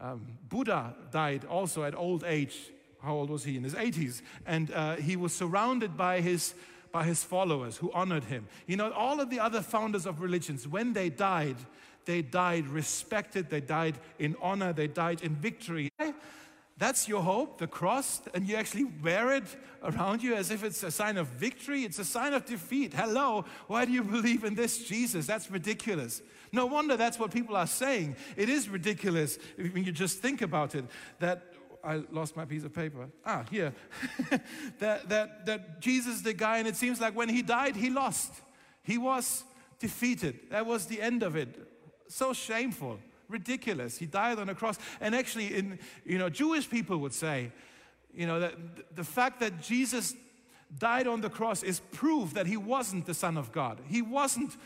Um, 0.00 0.26
Buddha 0.48 0.94
died 1.10 1.44
also 1.44 1.84
at 1.84 1.94
old 1.94 2.24
age. 2.24 2.56
How 3.02 3.14
old 3.14 3.30
was 3.30 3.44
he? 3.44 3.56
In 3.56 3.64
his 3.64 3.74
80s. 3.74 4.22
And 4.46 4.70
uh, 4.72 4.96
he 4.96 5.16
was 5.16 5.32
surrounded 5.32 5.96
by 5.96 6.20
his, 6.20 6.54
by 6.92 7.04
his 7.04 7.22
followers 7.22 7.76
who 7.76 7.92
honored 7.92 8.24
him. 8.24 8.46
You 8.66 8.76
know, 8.76 8.90
all 8.92 9.20
of 9.20 9.30
the 9.30 9.40
other 9.40 9.60
founders 9.60 10.06
of 10.06 10.20
religions, 10.20 10.66
when 10.66 10.92
they 10.92 11.10
died, 11.10 11.56
they 12.06 12.22
died 12.22 12.66
respected, 12.66 13.50
they 13.50 13.60
died 13.60 13.98
in 14.18 14.36
honor, 14.40 14.72
they 14.72 14.86
died 14.86 15.22
in 15.22 15.34
victory. 15.34 15.90
That's 16.80 17.06
your 17.06 17.20
hope, 17.20 17.58
the 17.58 17.66
cross, 17.66 18.22
and 18.32 18.48
you 18.48 18.56
actually 18.56 18.84
wear 18.84 19.32
it 19.32 19.44
around 19.82 20.22
you 20.22 20.34
as 20.34 20.50
if 20.50 20.64
it's 20.64 20.82
a 20.82 20.90
sign 20.90 21.18
of 21.18 21.26
victory. 21.26 21.84
It's 21.84 21.98
a 21.98 22.06
sign 22.06 22.32
of 22.32 22.46
defeat. 22.46 22.94
Hello, 22.94 23.44
why 23.66 23.84
do 23.84 23.92
you 23.92 24.02
believe 24.02 24.44
in 24.44 24.54
this 24.54 24.82
Jesus? 24.88 25.26
That's 25.26 25.50
ridiculous. 25.50 26.22
No 26.52 26.64
wonder 26.64 26.96
that's 26.96 27.18
what 27.18 27.32
people 27.32 27.54
are 27.54 27.66
saying. 27.66 28.16
It 28.34 28.48
is 28.48 28.70
ridiculous 28.70 29.38
when 29.58 29.84
you 29.84 29.92
just 29.92 30.20
think 30.20 30.40
about 30.40 30.74
it 30.74 30.86
that 31.18 31.52
I 31.84 31.96
lost 32.10 32.34
my 32.34 32.46
piece 32.46 32.64
of 32.64 32.72
paper. 32.72 33.10
Ah, 33.26 33.44
here. 33.50 33.74
that, 34.78 35.06
that, 35.10 35.44
that 35.44 35.80
Jesus, 35.80 36.22
the 36.22 36.32
guy, 36.32 36.58
and 36.58 36.66
it 36.66 36.76
seems 36.76 36.98
like 36.98 37.14
when 37.14 37.28
he 37.28 37.42
died, 37.42 37.76
he 37.76 37.90
lost. 37.90 38.32
He 38.82 38.96
was 38.96 39.44
defeated. 39.80 40.48
That 40.48 40.64
was 40.64 40.86
the 40.86 41.02
end 41.02 41.22
of 41.22 41.36
it. 41.36 41.54
So 42.08 42.32
shameful, 42.32 43.00
ridiculous. 43.30 43.96
He 43.96 44.06
died 44.06 44.38
on 44.38 44.48
a 44.48 44.54
cross. 44.54 44.78
And 45.00 45.14
actually, 45.14 45.54
in 45.54 45.78
you 46.04 46.18
know, 46.18 46.28
Jewish 46.28 46.68
people 46.68 46.98
would 46.98 47.14
say, 47.14 47.52
you 48.12 48.26
know, 48.26 48.40
that 48.40 48.54
the 48.96 49.04
fact 49.04 49.40
that 49.40 49.62
Jesus 49.62 50.14
died 50.78 51.06
on 51.06 51.20
the 51.20 51.30
cross 51.30 51.62
is 51.62 51.80
proof 51.92 52.34
that 52.34 52.46
he 52.46 52.56
wasn't 52.56 53.06
the 53.06 53.14
Son 53.14 53.36
of 53.36 53.52
God. 53.52 53.80
He 53.86 54.02
wasn't 54.02 54.56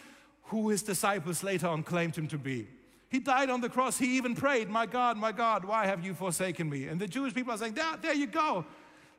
who 0.44 0.68
his 0.70 0.82
disciples 0.82 1.42
later 1.42 1.66
on 1.68 1.82
claimed 1.82 2.16
him 2.16 2.28
to 2.28 2.38
be. 2.38 2.66
He 3.08 3.20
died 3.20 3.48
on 3.48 3.60
the 3.60 3.68
cross. 3.68 3.98
He 3.98 4.16
even 4.16 4.34
prayed, 4.34 4.68
My 4.68 4.86
God, 4.86 5.16
my 5.16 5.32
God, 5.32 5.64
why 5.64 5.86
have 5.86 6.04
you 6.04 6.14
forsaken 6.14 6.68
me? 6.68 6.88
And 6.88 7.00
the 7.00 7.06
Jewish 7.06 7.32
people 7.32 7.52
are 7.52 7.58
saying, 7.58 7.74
There, 7.74 7.96
there 8.02 8.14
you 8.14 8.26
go. 8.26 8.64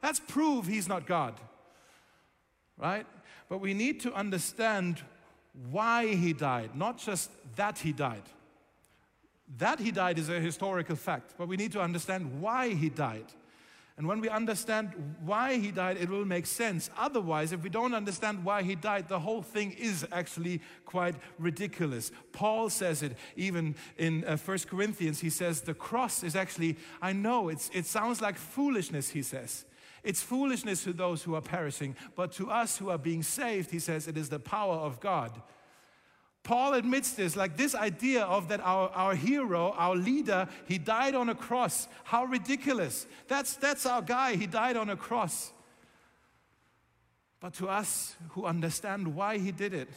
That's 0.01 0.19
proof 0.19 0.67
he's 0.67 0.87
not 0.87 1.07
God. 1.07 1.39
Right? 2.77 3.07
But 3.47 3.61
we 3.61 3.73
need 3.73 4.01
to 4.01 4.13
understand 4.13 5.01
why 5.71 6.07
he 6.07 6.33
died, 6.33 6.75
not 6.75 6.97
just 6.97 7.31
that 7.55 7.79
he 7.79 7.93
died. 7.93 8.23
That 9.57 9.79
he 9.79 9.91
died 9.91 10.17
is 10.19 10.29
a 10.29 10.39
historical 10.39 10.95
fact, 10.95 11.35
but 11.37 11.47
we 11.47 11.57
need 11.57 11.71
to 11.73 11.81
understand 11.81 12.41
why 12.41 12.69
he 12.69 12.89
died. 12.89 13.31
And 13.97 14.07
when 14.07 14.19
we 14.19 14.27
understand 14.27 14.91
why 15.23 15.55
he 15.55 15.71
died, 15.71 15.95
it 15.97 16.09
will 16.09 16.25
make 16.25 16.47
sense. 16.47 16.89
Otherwise, 16.97 17.53
if 17.53 17.63
we 17.63 17.69
don't 17.69 17.93
understand 17.93 18.43
why 18.43 18.61
he 18.61 18.75
died, 18.75 19.07
the 19.07 19.19
whole 19.19 19.41
thing 19.41 19.71
is 19.71 20.05
actually 20.11 20.61
quite 20.85 21.15
ridiculous. 21.39 22.11
Paul 22.33 22.69
says 22.69 23.03
it 23.03 23.15
even 23.37 23.75
in 23.97 24.25
uh, 24.25 24.35
1 24.35 24.57
Corinthians. 24.69 25.21
He 25.21 25.29
says, 25.29 25.61
The 25.61 25.73
cross 25.73 26.23
is 26.23 26.35
actually, 26.35 26.75
I 27.01 27.13
know 27.13 27.47
it's, 27.47 27.69
it 27.73 27.85
sounds 27.85 28.19
like 28.19 28.37
foolishness, 28.37 29.09
he 29.09 29.21
says. 29.21 29.63
It's 30.03 30.21
foolishness 30.21 30.83
to 30.83 30.93
those 30.93 31.23
who 31.23 31.33
are 31.33 31.41
perishing, 31.41 31.95
but 32.15 32.31
to 32.33 32.51
us 32.51 32.77
who 32.77 32.89
are 32.89 32.97
being 32.97 33.23
saved, 33.23 33.71
he 33.71 33.79
says, 33.79 34.07
it 34.07 34.17
is 34.17 34.29
the 34.29 34.39
power 34.39 34.75
of 34.75 34.99
God. 34.99 35.41
Paul 36.45 36.75
admits 36.75 37.13
this, 37.13 37.35
like 37.35 37.57
this 37.57 37.73
idea 37.73 38.23
of 38.23 38.49
that 38.49 38.61
our, 38.61 38.89
our 38.89 39.15
hero, 39.15 39.73
our 39.75 39.95
leader, 39.95 40.47
he 40.67 40.77
died 40.77 41.15
on 41.15 41.27
a 41.27 41.35
cross. 41.35 41.87
How 42.03 42.25
ridiculous. 42.25 43.07
That's, 43.27 43.55
that's 43.55 43.87
our 43.87 44.03
guy, 44.03 44.35
he 44.35 44.45
died 44.45 44.77
on 44.77 44.91
a 44.91 44.95
cross. 44.95 45.51
But 47.39 47.55
to 47.55 47.67
us 47.67 48.15
who 48.29 48.45
understand 48.45 49.15
why 49.15 49.39
he 49.39 49.51
did 49.51 49.73
it, 49.73 49.89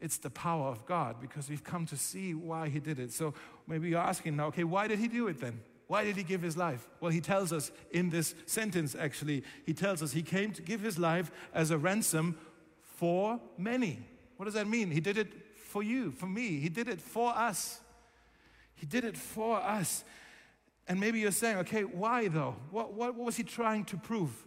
it's 0.00 0.16
the 0.16 0.30
power 0.30 0.68
of 0.68 0.86
God 0.86 1.20
because 1.20 1.50
we've 1.50 1.62
come 1.62 1.84
to 1.86 1.96
see 1.96 2.32
why 2.32 2.70
he 2.70 2.80
did 2.80 2.98
it. 2.98 3.12
So 3.12 3.34
maybe 3.66 3.90
you're 3.90 4.00
asking 4.00 4.36
now, 4.36 4.46
okay, 4.46 4.64
why 4.64 4.88
did 4.88 4.98
he 4.98 5.08
do 5.08 5.28
it 5.28 5.42
then? 5.42 5.60
Why 5.88 6.04
did 6.04 6.16
he 6.16 6.22
give 6.22 6.40
his 6.40 6.56
life? 6.56 6.88
Well, 7.00 7.10
he 7.10 7.20
tells 7.20 7.52
us 7.52 7.70
in 7.90 8.08
this 8.08 8.34
sentence, 8.46 8.96
actually, 8.98 9.44
he 9.66 9.74
tells 9.74 10.02
us 10.02 10.12
he 10.12 10.22
came 10.22 10.52
to 10.52 10.62
give 10.62 10.80
his 10.80 10.98
life 10.98 11.30
as 11.52 11.70
a 11.70 11.76
ransom 11.76 12.38
for 12.80 13.38
many. 13.58 13.98
What 14.38 14.46
does 14.46 14.54
that 14.54 14.66
mean? 14.66 14.90
He 14.90 15.00
did 15.00 15.18
it 15.18 15.28
for 15.70 15.82
you, 15.82 16.10
for 16.10 16.26
me. 16.26 16.58
He 16.60 16.68
did 16.68 16.88
it 16.88 17.00
for 17.00 17.30
us. 17.36 17.80
He 18.74 18.86
did 18.86 19.04
it 19.04 19.16
for 19.16 19.58
us. 19.58 20.04
And 20.88 20.98
maybe 20.98 21.20
you're 21.20 21.30
saying, 21.30 21.58
okay, 21.58 21.82
why 21.82 22.28
though? 22.28 22.56
What, 22.70 22.92
what, 22.94 23.14
what 23.14 23.26
was 23.26 23.36
he 23.36 23.44
trying 23.44 23.84
to 23.86 23.96
prove? 23.96 24.46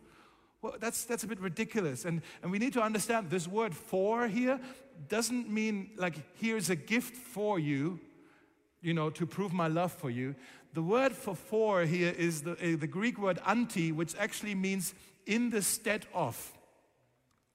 Well, 0.62 0.76
that's, 0.80 1.06
that's 1.06 1.24
a 1.24 1.28
bit 1.28 1.40
ridiculous. 1.40 2.06
And, 2.06 2.22
and 2.42 2.52
we 2.52 2.60
need 2.60 2.74
to 2.74 2.82
understand 2.82 3.30
this 3.30 3.48
word 3.48 3.74
for 3.74 4.28
here 4.28 4.60
doesn't 5.08 5.50
mean 5.50 5.92
like, 5.98 6.16
here's 6.36 6.70
a 6.70 6.76
gift 6.76 7.16
for 7.16 7.60
you, 7.60 8.00
you 8.82 8.94
know, 8.94 9.10
to 9.12 9.26
prove 9.26 9.54
my 9.54 9.68
love 9.68 9.92
for 9.92 10.10
you. 10.10 10.36
The 10.74 10.84
word 10.84 11.14
for 11.14 11.36
for 11.36 11.86
here 11.86 12.14
is 12.18 12.42
the, 12.42 12.54
uh, 12.54 12.78
the 12.78 12.88
Greek 12.88 13.18
word 13.18 13.40
anti, 13.46 13.92
which 13.92 14.16
actually 14.18 14.56
means 14.56 14.94
in 15.26 15.50
the 15.50 15.62
stead 15.62 16.06
of 16.14 16.54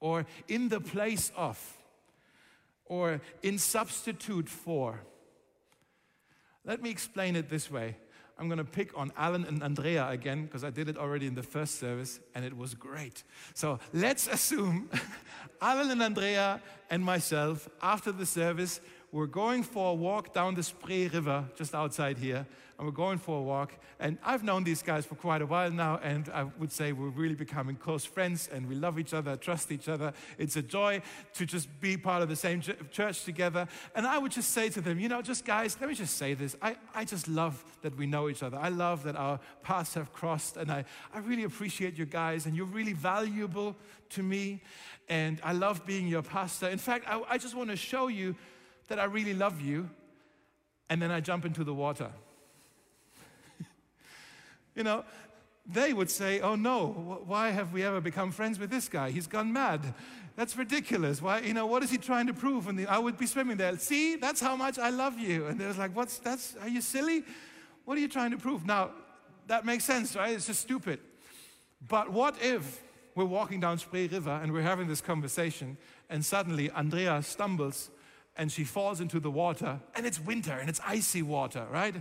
or 0.01 0.27
in 0.47 0.69
the 0.69 0.81
place 0.81 1.33
of 1.37 1.78
or 2.89 3.21
in 3.43 3.59
substitute 3.59 4.49
for. 4.49 5.01
Let 6.65 6.83
me 6.83 6.91
explain 6.91 7.37
it 7.37 7.49
this 7.49 7.71
way. 7.71 7.97
I'm 8.39 8.47
going 8.47 8.59
to 8.59 8.65
pick 8.65 8.97
on 8.97 9.11
Alan 9.17 9.45
and 9.45 9.63
Andrea 9.63 10.09
again 10.09 10.45
because 10.45 10.63
I 10.63 10.71
did 10.71 10.89
it 10.89 10.97
already 10.97 11.27
in 11.27 11.35
the 11.35 11.43
first 11.43 11.81
service 11.81 12.21
and 12.35 12.45
it 12.45 12.57
was 12.57 12.75
great. 12.75 13.25
So 13.55 13.81
let's 13.93 14.29
assume 14.29 14.89
Alan 15.61 15.91
and 15.91 16.03
Andrea 16.03 16.61
and 16.89 17.05
myself, 17.05 17.69
after 17.83 18.13
the 18.13 18.27
service, 18.27 18.81
we're 19.13 19.27
going 19.27 19.63
for 19.63 19.93
a 19.93 19.95
walk 19.95 20.35
down 20.35 20.55
the 20.55 20.63
Spree 20.63 21.09
River 21.09 21.45
just 21.57 21.75
outside 21.75 22.19
here 22.19 22.47
and 22.79 22.87
we're 22.87 22.93
going 22.93 23.19
for 23.19 23.39
a 23.39 23.43
walk. 23.43 23.73
And 23.99 24.19
I've 24.23 24.45
known 24.45 24.63
these 24.63 24.83
guys 24.83 25.05
for 25.05 25.17
quite 25.17 25.43
a 25.43 25.47
while 25.47 25.71
now, 25.71 25.99
and 26.01 26.29
I 26.29 26.45
would 26.45 26.71
say 26.71 26.93
we're 26.93 27.09
really 27.09 27.35
becoming 27.35 27.75
close 27.75 28.05
friends, 28.05 28.49
and 28.53 28.69
we 28.69 28.77
love 28.77 29.01
each 29.01 29.13
other, 29.13 29.35
trust 29.35 29.73
each 29.73 29.89
other. 29.89 30.13
It's 30.39 30.55
a 30.55 30.63
joy 30.63 31.03
to 31.35 31.45
just 31.45 31.69
be 31.81 31.97
part 31.97 32.23
of 32.23 32.29
the 32.29 32.37
same 32.37 32.63
church 32.93 33.25
together. 33.25 33.67
And 33.97 34.07
I 34.07 34.17
would 34.19 34.31
just 34.31 34.53
say 34.53 34.69
to 34.71 34.81
them, 34.81 35.01
you 35.01 35.09
know, 35.09 35.23
just 35.23 35.45
guys, 35.45 35.77
let 35.81 35.89
me 35.89 35.97
just 35.97 36.17
say 36.17 36.35
this. 36.35 36.55
I, 36.63 36.77
I 36.95 37.05
just 37.05 37.27
love 37.27 37.65
that 37.83 37.97
we 37.97 38.07
know 38.07 38.29
each 38.29 38.45
other. 38.45 38.57
I 38.57 38.69
love 38.69 39.03
that 39.03 39.17
our 39.17 39.41
paths 39.65 39.95
have 39.95 40.13
crossed, 40.13 40.57
and 40.57 40.71
I, 40.71 40.85
I 41.13 41.19
really 41.19 41.45
appreciate 41.45 41.99
you 41.99 42.07
guys, 42.07 42.47
and 42.47 42.55
you're 42.55 42.67
really 42.67 42.93
valuable 42.93 43.75
to 44.11 44.23
me. 44.23 44.63
And 45.09 45.41
I 45.43 45.53
love 45.53 45.85
being 45.85 46.07
your 46.07 46.23
pastor. 46.23 46.69
In 46.69 46.79
fact, 46.79 47.07
I, 47.09 47.21
I 47.29 47.39
just 47.39 47.57
want 47.57 47.71
to 47.71 47.77
show 47.77 48.07
you 48.07 48.37
that 48.89 48.99
I 48.99 49.05
really 49.05 49.35
love 49.35 49.61
you. 49.61 49.89
And 50.91 51.01
then 51.01 51.11
I 51.11 51.21
jump 51.21 51.45
into 51.45 51.65
the 51.65 51.75
water. 51.75 52.11
You 54.75 54.85
know, 54.85 55.05
they 55.67 55.93
would 55.93 56.11
say, 56.11 56.41
Oh 56.41 56.55
no, 56.55 57.23
why 57.27 57.51
have 57.51 57.73
we 57.73 57.83
ever 57.83 58.01
become 58.01 58.31
friends 58.31 58.59
with 58.59 58.71
this 58.71 58.89
guy? 58.89 59.11
He's 59.11 59.27
gone 59.27 59.53
mad. 59.53 59.95
That's 60.37 60.57
ridiculous. 60.57 61.21
Why, 61.21 61.41
you 61.41 61.53
know, 61.53 61.67
what 61.67 61.83
is 61.83 61.91
he 61.91 61.99
trying 61.99 62.29
to 62.29 62.33
prove? 62.33 62.69
And 62.69 62.79
the, 62.79 62.87
I 62.87 62.99
would 62.99 63.19
be 63.19 63.27
swimming 63.27 63.57
there. 63.57 63.77
See, 63.77 64.15
that's 64.15 64.41
how 64.41 64.55
much 64.55 64.79
I 64.79 64.91
love 64.91 65.19
you. 65.19 65.47
And 65.47 65.61
they 65.61 65.67
was 65.67 65.79
like, 65.79 65.95
What's 65.95 66.19
that's 66.19 66.57
are 66.63 66.69
you 66.69 66.81
silly? 66.81 67.25
What 67.85 67.99
are 67.99 68.01
you 68.01 68.09
trying 68.09 68.31
to 68.31 68.39
prove? 68.39 68.65
Now, 68.65 68.91
that 69.49 69.65
makes 69.65 69.85
sense, 69.85 70.15
right? 70.15 70.35
It's 70.35 70.47
just 70.47 70.61
stupid. 70.61 71.01
But 71.87 72.13
what 72.13 72.37
if 72.41 72.83
we're 73.15 73.25
walking 73.25 73.61
down 73.61 73.79
Spree 73.79 74.07
River 74.07 74.39
and 74.43 74.53
we're 74.53 74.63
having 74.63 74.89
this 74.89 75.01
conversation, 75.01 75.77
and 76.09 76.25
suddenly 76.25 76.71
Andrea 76.71 77.23
stumbles 77.23 77.91
and 78.39 78.51
she 78.51 78.65
falls 78.65 79.01
into 79.01 79.21
the 79.21 79.31
water, 79.31 79.81
and 79.95 80.07
it's 80.07 80.21
winter 80.21 80.53
and 80.53 80.69
it's 80.69 80.81
icy 80.87 81.23
water, 81.23 81.67
right? 81.71 81.95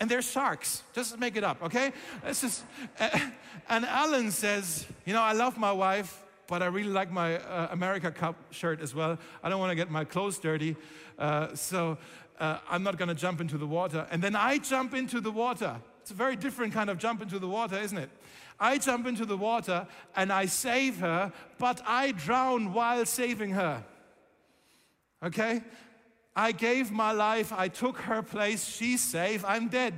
And 0.00 0.10
there's 0.10 0.30
sharks. 0.30 0.82
Just 0.94 1.18
make 1.18 1.36
it 1.36 1.44
up, 1.44 1.62
okay? 1.62 1.92
It's 2.24 2.40
just, 2.40 2.64
and 3.68 3.84
Alan 3.84 4.30
says, 4.30 4.86
You 5.04 5.12
know, 5.12 5.22
I 5.22 5.32
love 5.32 5.58
my 5.58 5.72
wife, 5.72 6.24
but 6.46 6.62
I 6.62 6.66
really 6.66 6.90
like 6.90 7.10
my 7.10 7.36
uh, 7.36 7.68
America 7.70 8.10
Cup 8.10 8.36
shirt 8.50 8.80
as 8.80 8.94
well. 8.94 9.18
I 9.42 9.48
don't 9.48 9.60
want 9.60 9.70
to 9.70 9.76
get 9.76 9.90
my 9.90 10.04
clothes 10.04 10.38
dirty. 10.38 10.76
Uh, 11.18 11.54
so 11.54 11.98
uh, 12.40 12.58
I'm 12.70 12.82
not 12.82 12.96
going 12.96 13.08
to 13.08 13.14
jump 13.14 13.40
into 13.40 13.58
the 13.58 13.66
water. 13.66 14.06
And 14.10 14.22
then 14.22 14.36
I 14.36 14.58
jump 14.58 14.94
into 14.94 15.20
the 15.20 15.32
water. 15.32 15.76
It's 16.00 16.12
a 16.12 16.14
very 16.14 16.36
different 16.36 16.72
kind 16.72 16.88
of 16.88 16.98
jump 16.98 17.20
into 17.20 17.38
the 17.38 17.48
water, 17.48 17.76
isn't 17.76 17.98
it? 17.98 18.08
I 18.60 18.78
jump 18.78 19.06
into 19.06 19.26
the 19.26 19.36
water 19.36 19.86
and 20.16 20.32
I 20.32 20.46
save 20.46 20.98
her, 20.98 21.32
but 21.58 21.82
I 21.86 22.12
drown 22.12 22.72
while 22.72 23.04
saving 23.04 23.50
her. 23.50 23.84
Okay? 25.22 25.62
I 26.34 26.52
gave 26.52 26.90
my 26.90 27.12
life, 27.12 27.52
I 27.52 27.68
took 27.68 27.98
her 27.98 28.22
place, 28.22 28.64
she's 28.64 29.02
safe, 29.02 29.44
I'm 29.44 29.68
dead. 29.68 29.94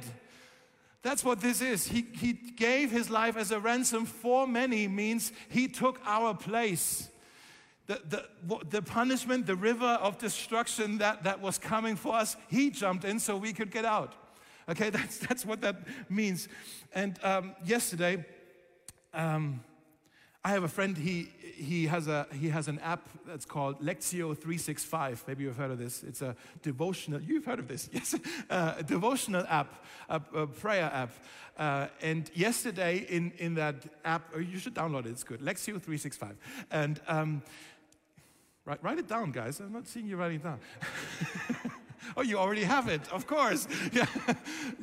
That's 1.03 1.25
what 1.25 1.41
this 1.41 1.61
is. 1.63 1.87
He, 1.87 2.07
he 2.13 2.33
gave 2.33 2.91
his 2.91 3.09
life 3.09 3.37
as 3.37 3.51
a 3.51 3.61
ransom 3.61 4.05
for 4.05 4.47
many, 4.47 4.87
means 4.87 5.33
he 5.49 5.69
took 5.69 6.01
our 6.05 6.35
place. 6.35 7.09
The, 7.87 8.01
the, 8.09 8.59
the 8.69 8.83
punishment, 8.83 9.47
the 9.47 9.57
river 9.57 9.99
of 10.01 10.19
destruction 10.19 10.99
that, 10.99 11.25
that 11.25 11.41
was 11.41 11.59
coming 11.59 11.97
for 11.97 12.15
us, 12.15 12.37
he 12.49 12.71
jumped 12.71 13.05
in 13.05 13.19
so 13.19 13.37
we 13.37 13.53
could 13.53 13.71
get 13.71 13.85
out. 13.85 14.15
Okay, 14.69 14.91
that's, 14.91 15.19
that's 15.19 15.45
what 15.45 15.61
that 15.63 15.77
means. 16.09 16.49
And 16.95 17.19
um, 17.23 17.55
yesterday, 17.65 18.25
um, 19.13 19.61
I 20.43 20.51
have 20.53 20.63
a 20.63 20.69
friend, 20.69 20.97
he, 20.97 21.29
he, 21.55 21.87
has 21.87 22.09
a, 22.09 22.27
he 22.33 22.49
has 22.49 22.67
an 22.67 22.79
app 22.79 23.07
that's 23.27 23.45
called 23.45 23.83
Lectio 23.83 24.35
365. 24.35 25.25
Maybe 25.27 25.45
you've 25.45 25.57
heard 25.57 25.71
of 25.71 25.79
this. 25.79 26.03
It's 26.03 26.23
a 26.23 26.35
devotional, 26.63 27.21
you've 27.21 27.45
heard 27.45 27.59
of 27.59 27.69
this, 27.69 27.91
yes? 27.93 28.15
Uh, 28.49 28.75
a 28.79 28.83
devotional 28.83 29.45
app, 29.49 29.85
a, 30.09 30.21
a 30.35 30.47
prayer 30.47 30.91
app. 30.95 31.11
Uh, 31.59 31.89
and 32.01 32.31
yesterday 32.35 33.05
in, 33.11 33.33
in 33.37 33.55
that 33.57 33.85
app, 34.03 34.35
you 34.35 34.59
should 34.59 34.75
download 34.75 35.05
it, 35.05 35.11
it's 35.11 35.25
good, 35.25 35.41
Lectio 35.41 35.75
365. 35.75 36.35
And 36.71 37.01
um, 37.07 37.43
write, 38.65 38.83
write 38.83 38.99
it 38.99 39.09
down, 39.09 39.33
guys. 39.33 39.61
I'm 39.61 39.75
not 39.75 39.87
seeing 39.89 40.07
you 40.07 40.17
writing 40.17 40.37
it 40.37 40.45
down. 40.45 40.61
oh, 42.17 42.23
you 42.23 42.39
already 42.39 42.65
have 42.65 42.89
it, 42.89 43.03
of 43.13 43.27
course. 43.27 43.69
Yeah. 43.93 44.07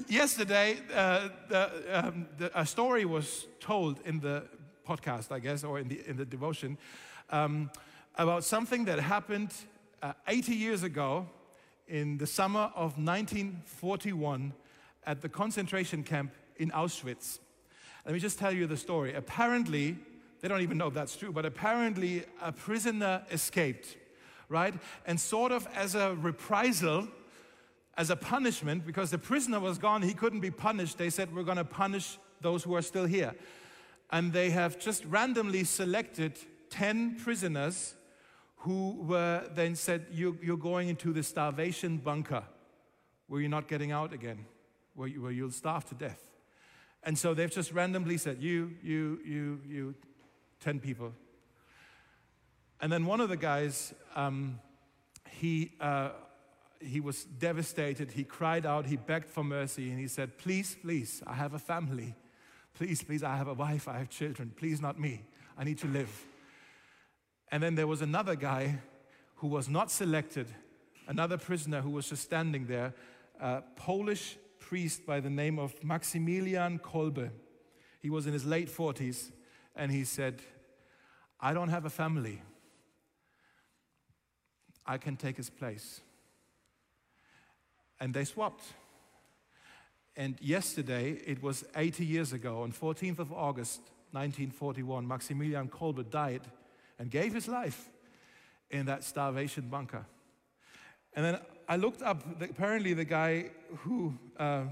Yesterday, 0.08 0.78
uh, 0.93 1.30
the, 1.50 1.72
um, 1.91 2.28
the, 2.38 2.60
a 2.60 2.65
story 2.65 3.06
was 3.06 3.48
told 3.60 4.00
in 4.06 4.20
the 4.20 4.43
podcast, 4.88 5.32
I 5.32 5.39
guess, 5.39 5.63
or 5.63 5.80
in 5.80 5.89
the, 5.89 6.02
in 6.08 6.15
the 6.15 6.26
devotion, 6.26 6.78
um, 7.30 7.69
about 8.15 8.43
something 8.43 8.86
that 8.86 9.00
happened 9.00 9.54
uh, 10.02 10.13
80 10.28 10.56
years 10.56 10.84
ago 10.84 11.28
in 11.88 12.17
the 12.17 12.28
summer 12.28 12.71
of 12.76 12.97
1941 12.97 14.54
at 15.06 15.21
the 15.21 15.30
concentration 15.30 16.04
camp 16.04 16.34
in 16.58 16.71
Auschwitz. 16.71 17.39
Let 18.06 18.13
me 18.13 18.19
just 18.19 18.39
tell 18.39 18.54
you 18.54 18.67
the 18.67 18.78
story. 18.78 19.13
Apparently, 19.13 19.97
they 20.41 20.47
don't 20.47 20.62
even 20.62 20.78
know 20.78 20.88
if 20.88 20.93
that's 20.93 21.15
true, 21.15 21.32
but 21.32 21.45
apparently 21.45 22.23
a 22.41 22.52
prisoner 22.52 23.23
escaped, 23.32 23.97
right? 24.50 24.73
And 25.06 25.19
sort 25.19 25.52
of 25.52 25.67
as 25.76 25.95
a 25.95 26.15
reprisal, 26.15 27.08
as 27.97 28.10
a 28.10 28.15
punishment, 28.15 28.86
because 28.86 29.12
the 29.12 29.17
prisoner 29.17 29.60
was 29.60 29.78
gone, 29.78 30.02
he 30.02 30.13
couldn't 30.13 30.39
be 30.39 30.52
punished. 30.52 30.97
They 30.97 31.10
said, 31.10 31.36
We're 31.36 31.43
going 31.43 31.58
to 31.58 31.65
punish 31.65 32.17
those 32.39 32.63
who 32.63 32.76
are 32.76 32.82
still 32.82 33.06
here 33.06 33.34
and 34.10 34.34
they 34.34 34.50
have 34.52 34.80
just 34.80 35.04
randomly 35.06 35.63
selected 35.63 36.38
10 36.70 37.17
prisoners 37.17 37.96
who 38.58 38.98
were 39.02 39.48
then 39.54 39.76
said, 39.76 40.06
you, 40.12 40.38
are 40.50 40.58
going 40.58 40.89
into 40.89 41.13
the 41.13 41.24
starvation 41.24 41.98
bunker 41.98 42.43
where 43.28 43.41
you're 43.41 43.50
not 43.50 43.67
getting 43.67 43.91
out 43.91 44.13
again, 44.13 44.46
where, 44.96 45.08
you, 45.08 45.22
where 45.22 45.32
you'll 45.32 45.52
starve 45.52 45.86
to 45.86 45.96
death. 45.96 46.22
And 47.04 47.17
so 47.17 47.34
they've 47.34 47.52
just 47.52 47.72
randomly 47.72 48.17
said, 48.17 48.41
You, 48.41 48.72
you, 48.82 49.20
you, 49.24 49.62
you, 49.65 49.96
10 50.62 50.80
people. 50.80 51.13
And 52.82 52.91
then 52.91 53.06
one 53.06 53.22
of 53.22 53.30
the 53.30 53.38
guys, 53.38 53.93
um, 54.15 54.60
he, 55.30 55.74
uh, 55.80 56.10
he 56.80 57.00
was 57.00 57.24
devastated. 57.24 58.12
He 58.12 58.24
cried 58.24 58.65
out, 58.65 58.86
he 58.86 58.98
begged 58.98 59.30
for 59.30 59.43
mercy, 59.43 59.89
and 59.89 60.00
he 60.00 60.08
said, 60.08 60.38
Please, 60.38 60.76
please, 60.82 61.22
I 61.26 61.34
have 61.34 61.54
a 61.54 61.60
family. 61.60 62.15
Please, 62.77 63.01
please, 63.01 63.23
I 63.23 63.35
have 63.35 63.47
a 63.47 63.55
wife, 63.55 63.87
I 63.87 63.97
have 63.97 64.09
children. 64.09 64.53
Please, 64.55 64.79
not 64.79 64.99
me. 64.99 65.23
I 65.57 65.63
need 65.63 65.79
to 65.79 65.87
live. 65.87 66.27
And 67.51 67.63
then 67.63 67.73
there 67.73 67.87
was 67.87 68.03
another 68.03 68.35
guy 68.35 68.77
who 69.37 69.47
was 69.47 69.67
not 69.67 69.89
selected, 69.89 70.45
another 71.07 71.39
prisoner 71.39 71.81
who 71.81 71.89
was 71.89 72.07
just 72.07 72.21
standing 72.21 72.67
there, 72.67 72.93
a 73.41 73.63
Polish 73.75 74.37
priest 74.59 75.07
by 75.07 75.19
the 75.19 75.29
name 75.29 75.57
of 75.57 75.83
Maximilian 75.83 76.77
Kolbe. 76.77 77.31
He 77.99 78.11
was 78.11 78.27
in 78.27 78.33
his 78.33 78.45
late 78.45 78.69
40s, 78.69 79.31
and 79.75 79.91
he 79.91 80.03
said, 80.03 80.43
I 81.39 81.53
don't 81.53 81.69
have 81.69 81.85
a 81.85 81.89
family. 81.89 82.43
I 84.85 84.99
can 84.99 85.15
take 85.15 85.37
his 85.37 85.49
place. 85.49 86.01
And 87.99 88.13
they 88.13 88.23
swapped. 88.23 88.65
And 90.17 90.36
yesterday, 90.41 91.12
it 91.27 91.43
was 91.43 91.63
80 91.75 92.03
years 92.03 92.34
ago, 92.34 92.63
on 92.63 92.71
14th 92.71 93.19
of 93.19 93.32
August, 93.32 93.82
1941, 94.12 95.08
Maximilian 95.08 95.69
Kolbe 95.69 96.10
died 96.10 96.41
and 96.97 97.12
gave 97.12 97.36
his 97.36 97.47
life 97.47 97.89
in 98.71 98.88
that 98.88 99.03
starvation 99.03 99.69
bunker. 99.69 100.08
And 101.13 101.23
then 101.23 101.39
I 101.69 101.75
looked 101.75 102.01
up, 102.01 102.23
apparently, 102.41 102.95
the 102.95 103.06
guy 103.06 103.51
who 103.82 104.17
uh, 104.39 104.63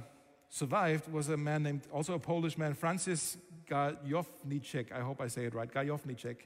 survived 0.50 1.12
was 1.12 1.30
a 1.30 1.38
man 1.38 1.62
named, 1.62 1.82
also 1.94 2.16
a 2.16 2.20
Polish 2.20 2.58
man, 2.58 2.74
Francis 2.74 3.38
Gajowniczek. 3.70 4.92
I 4.92 5.02
hope 5.02 5.22
I 5.22 5.28
say 5.28 5.46
it 5.46 5.54
right, 5.54 5.72
Gajowniczek. 5.72 6.38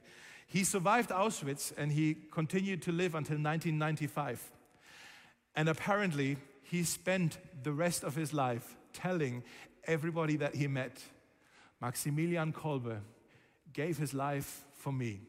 He 0.46 0.62
survived 0.62 1.08
Auschwitz 1.08 1.72
and 1.78 1.90
he 1.90 2.16
continued 2.30 2.82
to 2.82 2.92
live 2.92 3.14
until 3.14 3.36
1995. 3.36 4.50
And 5.56 5.70
apparently, 5.70 6.36
he 6.62 6.84
spent 6.84 7.38
the 7.62 7.72
rest 7.72 8.04
of 8.04 8.14
his 8.14 8.34
life 8.34 8.76
telling 8.92 9.42
everybody 9.84 10.36
that 10.36 10.54
he 10.54 10.66
met, 10.66 11.02
Maximilian 11.80 12.52
Kolbe 12.52 12.98
gave 13.72 13.98
his 13.98 14.14
life 14.14 14.64
for 14.74 14.92
me. 14.92 15.20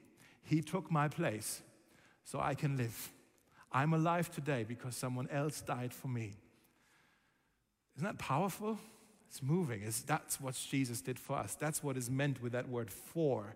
He 0.44 0.62
took 0.62 0.92
my 0.92 1.08
place 1.08 1.62
so 2.24 2.40
I 2.40 2.56
can 2.56 2.78
live. 2.78 3.12
I'm 3.72 3.94
alive 3.94 4.30
today 4.34 4.66
because 4.68 4.96
someone 4.96 5.30
else 5.30 5.62
died 5.62 5.94
for 5.94 6.08
me. 6.08 6.34
Isn't 7.96 8.06
that 8.06 8.18
powerful? 8.18 8.78
It's 9.30 9.42
moving. 9.42 9.84
It's, 9.84 10.02
that's 10.02 10.42
what 10.42 10.56
Jesus 10.56 11.00
did 11.02 11.18
for 11.18 11.38
us. 11.38 11.56
That's 11.56 11.82
what 11.82 11.96
is 11.96 12.10
meant 12.10 12.42
with 12.42 12.52
that 12.52 12.68
word 12.68 12.92
for. 12.92 13.56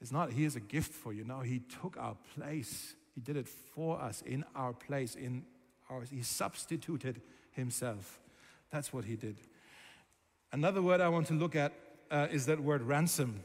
It's 0.00 0.12
not, 0.12 0.32
he 0.32 0.44
is 0.44 0.54
a 0.54 0.60
gift 0.60 0.92
for 0.92 1.12
you. 1.12 1.24
No, 1.24 1.40
he 1.40 1.60
took 1.80 1.96
our 1.96 2.16
place. 2.36 2.94
He 3.14 3.20
did 3.20 3.36
it 3.36 3.48
for 3.48 4.00
us 4.00 4.22
in 4.22 4.44
our 4.54 4.72
place, 4.72 5.14
in 5.14 5.44
our, 5.90 6.02
he 6.02 6.22
substituted 6.22 7.22
himself. 7.50 8.20
That's 8.70 8.92
what 8.92 9.04
he 9.04 9.16
did. 9.16 9.36
Another 10.52 10.82
word 10.82 11.00
I 11.00 11.08
want 11.08 11.26
to 11.28 11.34
look 11.34 11.56
at 11.56 11.72
uh, 12.10 12.28
is 12.30 12.46
that 12.46 12.60
word 12.60 12.82
ransom. 12.82 13.42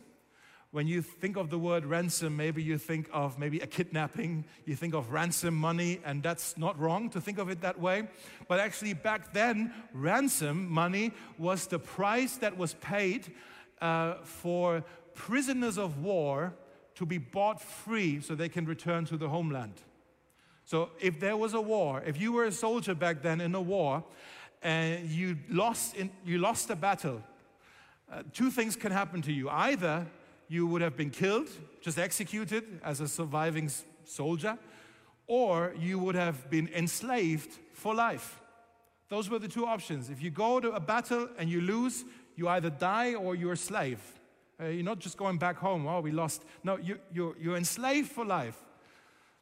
When 0.71 0.87
you 0.87 1.01
think 1.01 1.35
of 1.35 1.49
the 1.49 1.59
word 1.59 1.85
ransom, 1.85 2.37
maybe 2.37 2.63
you 2.63 2.77
think 2.77 3.09
of 3.11 3.37
maybe 3.37 3.59
a 3.59 3.67
kidnapping, 3.67 4.45
you 4.65 4.77
think 4.77 4.93
of 4.93 5.11
ransom 5.11 5.53
money, 5.53 5.99
and 6.05 6.23
that's 6.23 6.57
not 6.57 6.79
wrong 6.79 7.09
to 7.09 7.19
think 7.19 7.39
of 7.39 7.49
it 7.49 7.59
that 7.61 7.79
way. 7.79 8.07
But 8.47 8.61
actually, 8.61 8.93
back 8.93 9.33
then, 9.33 9.73
ransom 9.93 10.69
money 10.71 11.11
was 11.37 11.67
the 11.67 11.79
price 11.79 12.37
that 12.37 12.57
was 12.57 12.75
paid 12.75 13.33
uh, 13.81 14.15
for 14.23 14.85
prisoners 15.13 15.77
of 15.77 16.01
war 16.01 16.53
to 16.95 17.05
be 17.05 17.17
bought 17.17 17.61
free 17.61 18.21
so 18.21 18.33
they 18.33 18.47
can 18.47 18.65
return 18.65 19.03
to 19.05 19.17
the 19.17 19.27
homeland. 19.27 19.73
So, 20.63 20.91
if 21.01 21.19
there 21.19 21.35
was 21.35 21.53
a 21.53 21.59
war, 21.59 22.01
if 22.05 22.21
you 22.21 22.31
were 22.31 22.45
a 22.45 22.51
soldier 22.51 22.95
back 22.95 23.21
then 23.21 23.41
in 23.41 23.53
a 23.55 23.61
war, 23.61 24.05
and 24.61 25.09
you 25.09 25.37
lost, 25.49 25.95
in, 25.95 26.09
you 26.25 26.37
lost 26.37 26.69
a 26.69 26.75
battle, 26.75 27.21
uh, 28.11 28.23
two 28.33 28.51
things 28.51 28.75
can 28.75 28.91
happen 28.91 29.21
to 29.21 29.31
you. 29.31 29.49
Either 29.49 30.05
you 30.47 30.67
would 30.67 30.81
have 30.81 30.95
been 30.95 31.09
killed, 31.09 31.49
just 31.81 31.97
executed 31.97 32.63
as 32.83 32.99
a 32.99 33.07
surviving 33.07 33.69
soldier, 34.05 34.57
or 35.27 35.73
you 35.79 35.97
would 35.97 36.15
have 36.15 36.49
been 36.49 36.69
enslaved 36.75 37.57
for 37.73 37.95
life. 37.95 38.41
Those 39.09 39.29
were 39.29 39.39
the 39.39 39.47
two 39.47 39.65
options. 39.65 40.09
If 40.09 40.21
you 40.21 40.29
go 40.29 40.59
to 40.59 40.71
a 40.71 40.79
battle 40.79 41.29
and 41.37 41.49
you 41.49 41.61
lose, 41.61 42.05
You 42.35 42.47
either 42.47 42.69
die 42.69 43.13
or 43.13 43.35
you're 43.35 43.53
a 43.53 43.57
slave. 43.57 43.99
Uh, 44.59 44.65
you're 44.67 44.83
not 44.83 44.99
just 44.99 45.17
going 45.17 45.37
back 45.37 45.57
home, 45.57 45.87
oh, 45.87 46.01
we 46.01 46.11
lost. 46.11 46.43
No, 46.63 46.77
you, 46.77 46.97
you're, 47.13 47.35
you're 47.39 47.57
enslaved 47.57 48.11
for 48.11 48.25
life. 48.25 48.57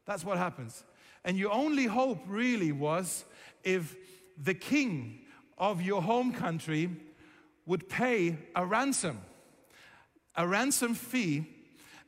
That's 0.06 0.24
what 0.24 0.38
happens. 0.38 0.84
And 1.24 1.38
your 1.38 1.52
only 1.52 1.86
hope 1.86 2.22
really 2.26 2.72
was 2.72 3.24
if 3.62 3.96
the 4.42 4.54
king 4.54 5.20
of 5.58 5.82
your 5.82 6.02
home 6.02 6.32
country 6.32 6.90
would 7.66 7.88
pay 7.88 8.36
a 8.56 8.64
ransom, 8.64 9.20
a 10.34 10.46
ransom 10.46 10.94
fee. 10.94 11.46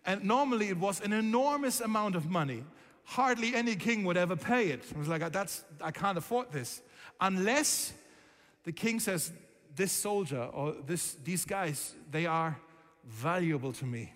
And 0.05 0.25
normally 0.25 0.69
it 0.69 0.79
was 0.79 1.01
an 1.01 1.13
enormous 1.13 1.81
amount 1.81 2.17
of 2.17 2.29
money. 2.29 2.65
Hardly 3.05 3.55
any 3.55 3.77
king 3.77 4.05
would 4.05 4.17
ever 4.17 4.35
pay 4.35 4.71
it. 4.71 4.85
It 4.91 4.97
was 4.97 5.09
like, 5.09 5.31
That's, 5.33 5.63
I 5.81 5.91
can't 5.91 6.19
afford 6.19 6.51
this. 6.51 6.83
Unless 7.21 7.93
the 8.65 8.73
king 8.73 8.99
says, 8.99 9.31
This 9.77 9.93
soldier 9.93 10.43
or 10.43 10.75
this, 10.87 11.15
these 11.23 11.45
guys, 11.45 11.95
they 12.11 12.27
are 12.27 12.59
valuable 13.05 13.73
to 13.75 13.85
me. 13.85 14.13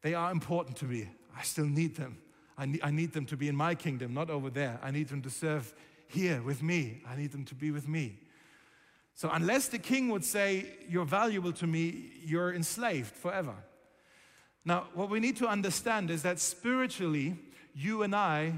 They 0.00 0.14
are 0.14 0.30
important 0.30 0.76
to 0.78 0.84
me. 0.84 1.10
I 1.36 1.42
still 1.42 1.66
need 1.66 1.96
them. 1.96 2.18
I 2.56 2.66
need, 2.66 2.80
I 2.82 2.90
need 2.90 3.12
them 3.12 3.26
to 3.26 3.36
be 3.36 3.48
in 3.48 3.56
my 3.56 3.74
kingdom, 3.74 4.14
not 4.14 4.30
over 4.30 4.50
there. 4.50 4.78
I 4.82 4.90
need 4.90 5.08
them 5.08 5.22
to 5.22 5.30
serve 5.30 5.74
here 6.12 6.42
with 6.42 6.62
me. 6.62 7.02
I 7.08 7.16
need 7.16 7.32
them 7.32 7.44
to 7.46 7.54
be 7.54 7.70
with 7.70 7.88
me. 7.88 8.18
So, 9.14 9.30
unless 9.32 9.68
the 9.68 9.78
king 9.78 10.08
would 10.08 10.24
say, 10.24 10.66
You're 10.88 11.04
valuable 11.04 11.52
to 11.52 11.66
me, 11.66 12.12
you're 12.24 12.54
enslaved 12.54 13.14
forever. 13.14 13.54
Now, 14.64 14.86
what 14.94 15.10
we 15.10 15.20
need 15.20 15.36
to 15.38 15.48
understand 15.48 16.10
is 16.10 16.22
that 16.22 16.38
spiritually, 16.38 17.36
you 17.74 18.02
and 18.02 18.14
I, 18.14 18.54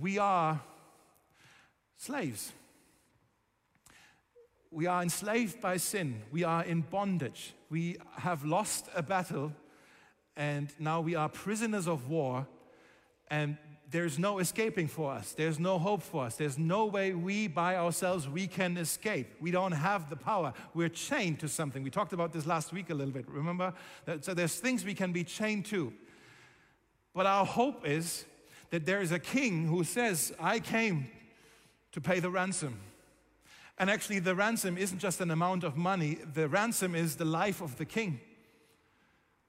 we 0.00 0.18
are 0.18 0.60
slaves. 1.96 2.52
We 4.70 4.86
are 4.86 5.02
enslaved 5.02 5.60
by 5.60 5.76
sin. 5.76 6.22
We 6.30 6.44
are 6.44 6.64
in 6.64 6.80
bondage. 6.80 7.52
We 7.68 7.98
have 8.16 8.44
lost 8.44 8.88
a 8.94 9.02
battle, 9.02 9.52
and 10.34 10.72
now 10.78 11.02
we 11.02 11.14
are 11.14 11.28
prisoners 11.28 11.86
of 11.86 12.08
war, 12.08 12.46
and 13.30 13.58
there's 13.92 14.18
no 14.18 14.38
escaping 14.38 14.88
for 14.88 15.12
us. 15.12 15.32
There's 15.32 15.60
no 15.60 15.78
hope 15.78 16.02
for 16.02 16.24
us. 16.24 16.36
There's 16.36 16.58
no 16.58 16.86
way 16.86 17.12
we 17.12 17.46
by 17.46 17.76
ourselves 17.76 18.28
we 18.28 18.46
can 18.46 18.76
escape. 18.78 19.34
We 19.40 19.50
don't 19.50 19.72
have 19.72 20.08
the 20.08 20.16
power. 20.16 20.54
We're 20.74 20.88
chained 20.88 21.40
to 21.40 21.48
something. 21.48 21.82
We 21.82 21.90
talked 21.90 22.14
about 22.14 22.32
this 22.32 22.46
last 22.46 22.72
week 22.72 22.90
a 22.90 22.94
little 22.94 23.12
bit. 23.12 23.28
Remember? 23.28 23.74
So 24.22 24.34
there's 24.34 24.58
things 24.58 24.84
we 24.84 24.94
can 24.94 25.12
be 25.12 25.24
chained 25.24 25.66
to. 25.66 25.92
But 27.14 27.26
our 27.26 27.44
hope 27.44 27.86
is 27.86 28.24
that 28.70 28.86
there 28.86 29.02
is 29.02 29.12
a 29.12 29.18
king 29.18 29.66
who 29.66 29.84
says, 29.84 30.32
"I 30.40 30.58
came 30.58 31.10
to 31.92 32.00
pay 32.00 32.18
the 32.18 32.30
ransom." 32.30 32.80
And 33.78 33.90
actually, 33.90 34.20
the 34.20 34.34
ransom 34.34 34.78
isn't 34.78 34.98
just 34.98 35.20
an 35.20 35.30
amount 35.30 35.64
of 35.64 35.76
money, 35.76 36.14
the 36.14 36.48
ransom 36.48 36.94
is 36.94 37.16
the 37.16 37.24
life 37.24 37.60
of 37.60 37.76
the 37.76 37.84
king. 37.84 38.20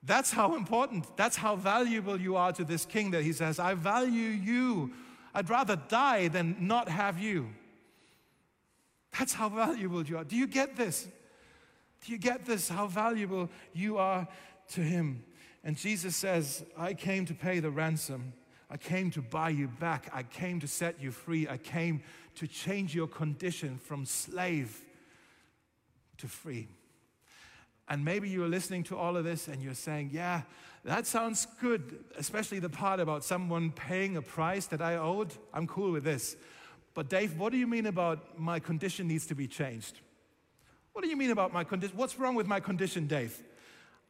That's 0.06 0.32
how 0.32 0.56
important, 0.56 1.16
that's 1.16 1.38
how 1.38 1.56
valuable 1.56 2.20
you 2.20 2.36
are 2.36 2.52
to 2.54 2.66
this 2.66 2.86
king 2.86 3.12
that 3.12 3.24
he 3.24 3.32
says, 3.32 3.58
I 3.58 3.74
value 3.74 4.30
you. 4.30 4.92
I'd 5.34 5.50
rather 5.50 5.78
die 5.78 6.28
than 6.28 6.58
not 6.60 6.90
have 6.90 7.20
you. 7.20 7.50
That's 9.18 9.34
how 9.34 9.48
valuable 9.48 10.04
you 10.04 10.18
are. 10.18 10.24
Do 10.24 10.36
you 10.36 10.48
get 10.48 10.76
this? 10.76 11.08
Do 12.06 12.12
you 12.12 12.18
get 12.18 12.46
this? 12.46 12.68
How 12.68 12.88
valuable 12.88 13.50
you 13.74 13.98
are 13.98 14.28
to 14.74 14.82
him. 14.82 15.24
And 15.64 15.78
Jesus 15.78 16.16
says, 16.16 16.66
I 16.78 16.94
came 16.94 17.26
to 17.28 17.34
pay 17.34 17.60
the 17.60 17.72
ransom. 17.72 18.34
I 18.70 18.76
came 18.76 19.10
to 19.12 19.22
buy 19.22 19.50
you 19.50 19.68
back. 19.68 20.10
I 20.14 20.24
came 20.24 20.60
to 20.60 20.68
set 20.68 21.02
you 21.02 21.12
free. 21.12 21.48
I 21.48 21.58
came 21.58 22.04
to 22.36 22.48
change 22.48 22.94
your 22.94 23.08
condition 23.08 23.78
from 23.78 24.06
slave 24.06 24.84
to 26.18 26.28
free. 26.28 26.68
And 27.90 28.04
maybe 28.04 28.30
you're 28.30 28.48
listening 28.48 28.84
to 28.84 28.98
all 28.98 29.18
of 29.18 29.26
this 29.26 29.48
and 29.48 29.62
you're 29.62 29.74
saying, 29.74 30.12
Yeah, 30.14 30.44
that 30.86 31.06
sounds 31.08 31.48
good, 31.62 32.04
especially 32.18 32.60
the 32.60 32.70
part 32.70 33.00
about 33.00 33.24
someone 33.24 33.72
paying 33.72 34.18
a 34.18 34.22
price 34.22 34.66
that 34.68 34.82
I 34.82 34.96
owed. 34.96 35.34
I'm 35.54 35.68
cool 35.68 35.92
with 35.92 36.04
this. 36.04 36.36
But, 36.94 37.10
Dave, 37.10 37.38
what 37.38 37.52
do 37.52 37.58
you 37.58 37.68
mean 37.68 37.88
about 37.88 38.40
my 38.40 38.60
condition 38.60 39.08
needs 39.08 39.26
to 39.28 39.36
be 39.36 39.48
changed? 39.48 40.00
What 40.92 41.04
do 41.04 41.10
you 41.10 41.18
mean 41.18 41.32
about 41.32 41.52
my 41.52 41.64
condition? 41.64 41.98
What's 41.98 42.20
wrong 42.20 42.36
with 42.36 42.48
my 42.48 42.60
condition, 42.60 43.08
Dave? 43.08 43.42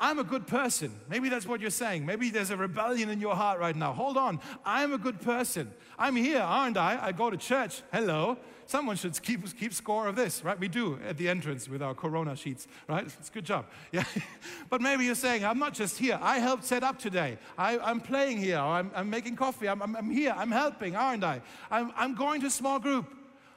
I'm 0.03 0.19
a 0.19 0.23
good 0.25 0.47
person. 0.47 0.91
Maybe 1.07 1.29
that's 1.29 1.47
what 1.47 1.61
you're 1.61 1.69
saying. 1.69 2.05
Maybe 2.05 2.29
there's 2.29 2.49
a 2.49 2.57
rebellion 2.57 3.09
in 3.09 3.21
your 3.21 3.37
heart 3.37 3.61
right 3.61 3.73
now. 3.73 3.93
Hold 3.93 4.17
on. 4.17 4.41
I'm 4.65 4.91
a 4.91 4.97
good 4.97 5.21
person. 5.21 5.71
I'm 5.97 6.17
here, 6.17 6.41
aren't 6.41 6.75
I? 6.75 6.99
I 7.01 7.13
go 7.13 7.29
to 7.29 7.37
church. 7.37 7.81
Hello. 7.89 8.37
Someone 8.65 8.97
should 8.97 9.21
keep, 9.21 9.57
keep 9.57 9.73
score 9.73 10.07
of 10.07 10.17
this, 10.17 10.43
right? 10.43 10.59
We 10.59 10.67
do 10.67 10.99
at 11.07 11.15
the 11.15 11.29
entrance 11.29 11.69
with 11.69 11.81
our 11.81 11.93
corona 11.93 12.35
sheets, 12.35 12.67
right? 12.89 13.05
It's 13.05 13.29
good 13.29 13.45
job. 13.45 13.65
Yeah. 13.93 14.03
but 14.69 14.81
maybe 14.81 15.05
you're 15.05 15.15
saying, 15.15 15.45
I'm 15.45 15.57
not 15.57 15.73
just 15.73 15.97
here. 15.97 16.19
I 16.21 16.39
helped 16.39 16.65
set 16.65 16.83
up 16.83 16.99
today. 16.99 17.37
I, 17.57 17.77
am 17.89 18.01
playing 18.01 18.39
here. 18.39 18.57
I'm, 18.57 18.91
I'm, 18.93 19.09
making 19.09 19.37
coffee. 19.37 19.69
I'm, 19.69 19.81
I'm, 19.81 19.95
I'm, 19.95 20.09
here. 20.09 20.35
I'm 20.35 20.51
helping, 20.51 20.97
aren't 20.97 21.23
I? 21.23 21.41
I'm, 21.71 21.93
I'm 21.95 22.13
going 22.13 22.41
to 22.41 22.49
small 22.49 22.77
group. 22.77 23.05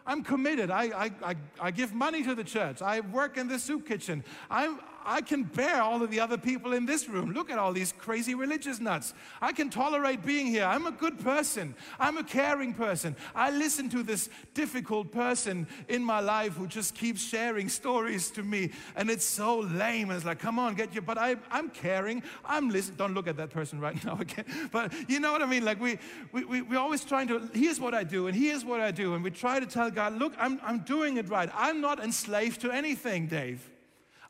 I'm 0.06 0.22
committed. 0.22 0.70
I, 0.70 0.84
I, 0.84 1.10
I, 1.24 1.34
I 1.60 1.70
give 1.72 1.92
money 1.92 2.22
to 2.22 2.36
the 2.36 2.44
church. 2.44 2.82
I 2.82 3.00
work 3.00 3.36
in 3.36 3.48
the 3.48 3.58
soup 3.58 3.88
kitchen. 3.88 4.22
I'm, 4.48 4.78
I 5.06 5.20
can 5.20 5.44
bear 5.44 5.80
all 5.80 6.02
of 6.02 6.10
the 6.10 6.20
other 6.20 6.36
people 6.36 6.72
in 6.72 6.84
this 6.84 7.08
room. 7.08 7.32
Look 7.32 7.48
at 7.48 7.58
all 7.58 7.72
these 7.72 7.92
crazy 7.92 8.34
religious 8.34 8.80
nuts. 8.80 9.14
I 9.40 9.52
can 9.52 9.70
tolerate 9.70 10.24
being 10.26 10.48
here. 10.48 10.64
I'm 10.64 10.86
a 10.86 10.90
good 10.90 11.20
person. 11.20 11.74
I'm 12.00 12.18
a 12.18 12.24
caring 12.24 12.74
person. 12.74 13.14
I 13.34 13.50
listen 13.50 13.88
to 13.90 14.02
this 14.02 14.28
difficult 14.52 15.12
person 15.12 15.68
in 15.88 16.02
my 16.02 16.20
life 16.20 16.54
who 16.54 16.66
just 16.66 16.94
keeps 16.94 17.22
sharing 17.22 17.68
stories 17.68 18.30
to 18.32 18.42
me, 18.42 18.72
and 18.96 19.08
it's 19.08 19.24
so 19.24 19.60
lame. 19.60 20.10
And 20.10 20.16
It's 20.16 20.26
like, 20.26 20.40
come 20.40 20.58
on, 20.58 20.74
get 20.74 20.92
your. 20.92 21.02
But 21.02 21.18
I, 21.18 21.36
I'm 21.50 21.70
caring. 21.70 22.22
I'm 22.44 22.68
listening. 22.68 22.96
Don't 22.96 23.14
look 23.14 23.28
at 23.28 23.36
that 23.36 23.50
person 23.50 23.78
right 23.78 24.02
now 24.04 24.18
again. 24.18 24.44
But 24.72 24.92
you 25.08 25.20
know 25.20 25.30
what 25.30 25.42
I 25.42 25.46
mean? 25.46 25.64
Like 25.64 25.80
we, 25.80 25.98
we, 26.32 26.44
we, 26.44 26.62
we're 26.62 26.80
always 26.80 27.04
trying 27.04 27.28
to. 27.28 27.48
Here's 27.54 27.78
what 27.78 27.94
I 27.94 28.02
do, 28.02 28.26
and 28.26 28.36
here's 28.36 28.64
what 28.64 28.80
I 28.80 28.90
do, 28.90 29.14
and 29.14 29.22
we 29.22 29.30
try 29.30 29.60
to 29.60 29.66
tell 29.66 29.90
God, 29.90 30.18
look, 30.18 30.34
I'm, 30.38 30.60
I'm 30.64 30.80
doing 30.80 31.16
it 31.16 31.28
right. 31.28 31.48
I'm 31.54 31.80
not 31.80 32.02
enslaved 32.02 32.60
to 32.62 32.72
anything, 32.72 33.28
Dave. 33.28 33.70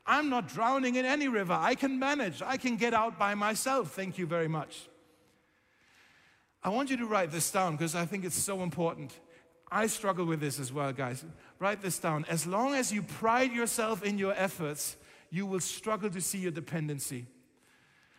I'm 0.07 0.29
not 0.29 0.47
drowning 0.47 0.95
in 0.95 1.05
any 1.05 1.27
river. 1.27 1.57
I 1.59 1.75
can 1.75 1.99
manage. 1.99 2.41
I 2.41 2.57
can 2.57 2.77
get 2.77 2.93
out 2.93 3.19
by 3.19 3.35
myself. 3.35 3.91
Thank 3.91 4.17
you 4.17 4.25
very 4.25 4.47
much. 4.47 4.87
I 6.63 6.69
want 6.69 6.89
you 6.89 6.97
to 6.97 7.05
write 7.05 7.31
this 7.31 7.51
down 7.51 7.73
because 7.73 7.93
I 7.93 8.05
think 8.05 8.25
it's 8.25 8.37
so 8.37 8.63
important. 8.63 9.13
I 9.71 9.87
struggle 9.87 10.25
with 10.25 10.39
this 10.39 10.59
as 10.59 10.71
well, 10.71 10.93
guys. 10.93 11.25
Write 11.59 11.81
this 11.81 11.99
down. 11.99 12.25
As 12.29 12.47
long 12.47 12.73
as 12.73 12.91
you 12.91 13.03
pride 13.03 13.51
yourself 13.51 14.03
in 14.03 14.17
your 14.17 14.33
efforts, 14.33 14.95
you 15.29 15.45
will 15.45 15.59
struggle 15.59 16.09
to 16.09 16.21
see 16.21 16.39
your 16.39 16.51
dependency. 16.51 17.25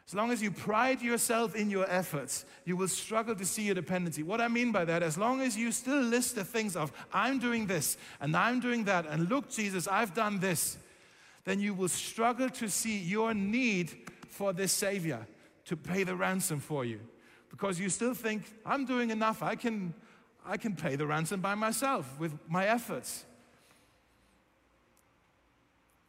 As 0.06 0.14
long 0.14 0.30
as 0.30 0.42
you 0.42 0.50
pride 0.50 1.02
yourself 1.02 1.54
in 1.54 1.68
your 1.68 1.88
efforts, 1.90 2.46
you 2.64 2.76
will 2.76 2.88
struggle 2.88 3.34
to 3.34 3.44
see 3.44 3.64
your 3.64 3.74
dependency. 3.74 4.22
What 4.22 4.40
I 4.40 4.48
mean 4.48 4.72
by 4.72 4.86
that, 4.86 5.02
as 5.02 5.18
long 5.18 5.42
as 5.42 5.56
you 5.56 5.70
still 5.70 6.00
list 6.00 6.34
the 6.34 6.44
things 6.44 6.76
of, 6.76 6.92
I'm 7.12 7.38
doing 7.38 7.66
this 7.66 7.98
and 8.20 8.34
I'm 8.34 8.60
doing 8.60 8.84
that, 8.84 9.06
and 9.06 9.28
look, 9.28 9.50
Jesus, 9.50 9.86
I've 9.86 10.14
done 10.14 10.40
this, 10.40 10.78
then 11.48 11.60
you 11.60 11.72
will 11.72 11.88
struggle 11.88 12.50
to 12.50 12.68
see 12.68 12.98
your 12.98 13.32
need 13.32 13.90
for 14.28 14.52
this 14.52 14.70
Savior 14.70 15.26
to 15.64 15.76
pay 15.76 16.04
the 16.04 16.14
ransom 16.14 16.60
for 16.60 16.84
you. 16.84 17.00
Because 17.50 17.80
you 17.80 17.88
still 17.88 18.12
think, 18.12 18.42
I'm 18.66 18.84
doing 18.84 19.10
enough. 19.10 19.42
I 19.42 19.54
can, 19.54 19.94
I 20.44 20.58
can 20.58 20.76
pay 20.76 20.96
the 20.96 21.06
ransom 21.06 21.40
by 21.40 21.54
myself 21.54 22.18
with 22.18 22.38
my 22.48 22.66
efforts. 22.66 23.24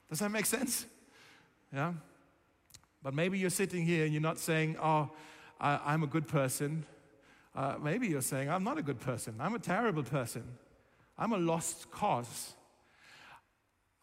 Does 0.10 0.20
that 0.20 0.30
make 0.30 0.46
sense? 0.46 0.86
Yeah? 1.74 1.94
But 3.02 3.14
maybe 3.14 3.40
you're 3.40 3.50
sitting 3.50 3.86
here 3.86 4.04
and 4.04 4.14
you're 4.14 4.22
not 4.22 4.40
saying, 4.40 4.76
Oh, 4.82 5.10
I, 5.62 5.94
am 5.94 6.04
a 6.04 6.08
good 6.08 6.28
person. 6.28 6.86
Uh, 7.56 7.76
maybe 7.82 8.08
you're 8.08 8.22
saying, 8.22 8.50
I'm 8.50 8.64
not 8.64 8.78
a 8.78 8.82
good 8.82 9.00
person. 9.00 9.36
I'm 9.40 9.56
a 9.56 9.60
terrible 9.60 10.04
person. 10.04 10.44
I'm 11.18 11.32
a 11.32 11.38
lost 11.38 11.92
cause. 11.92 12.56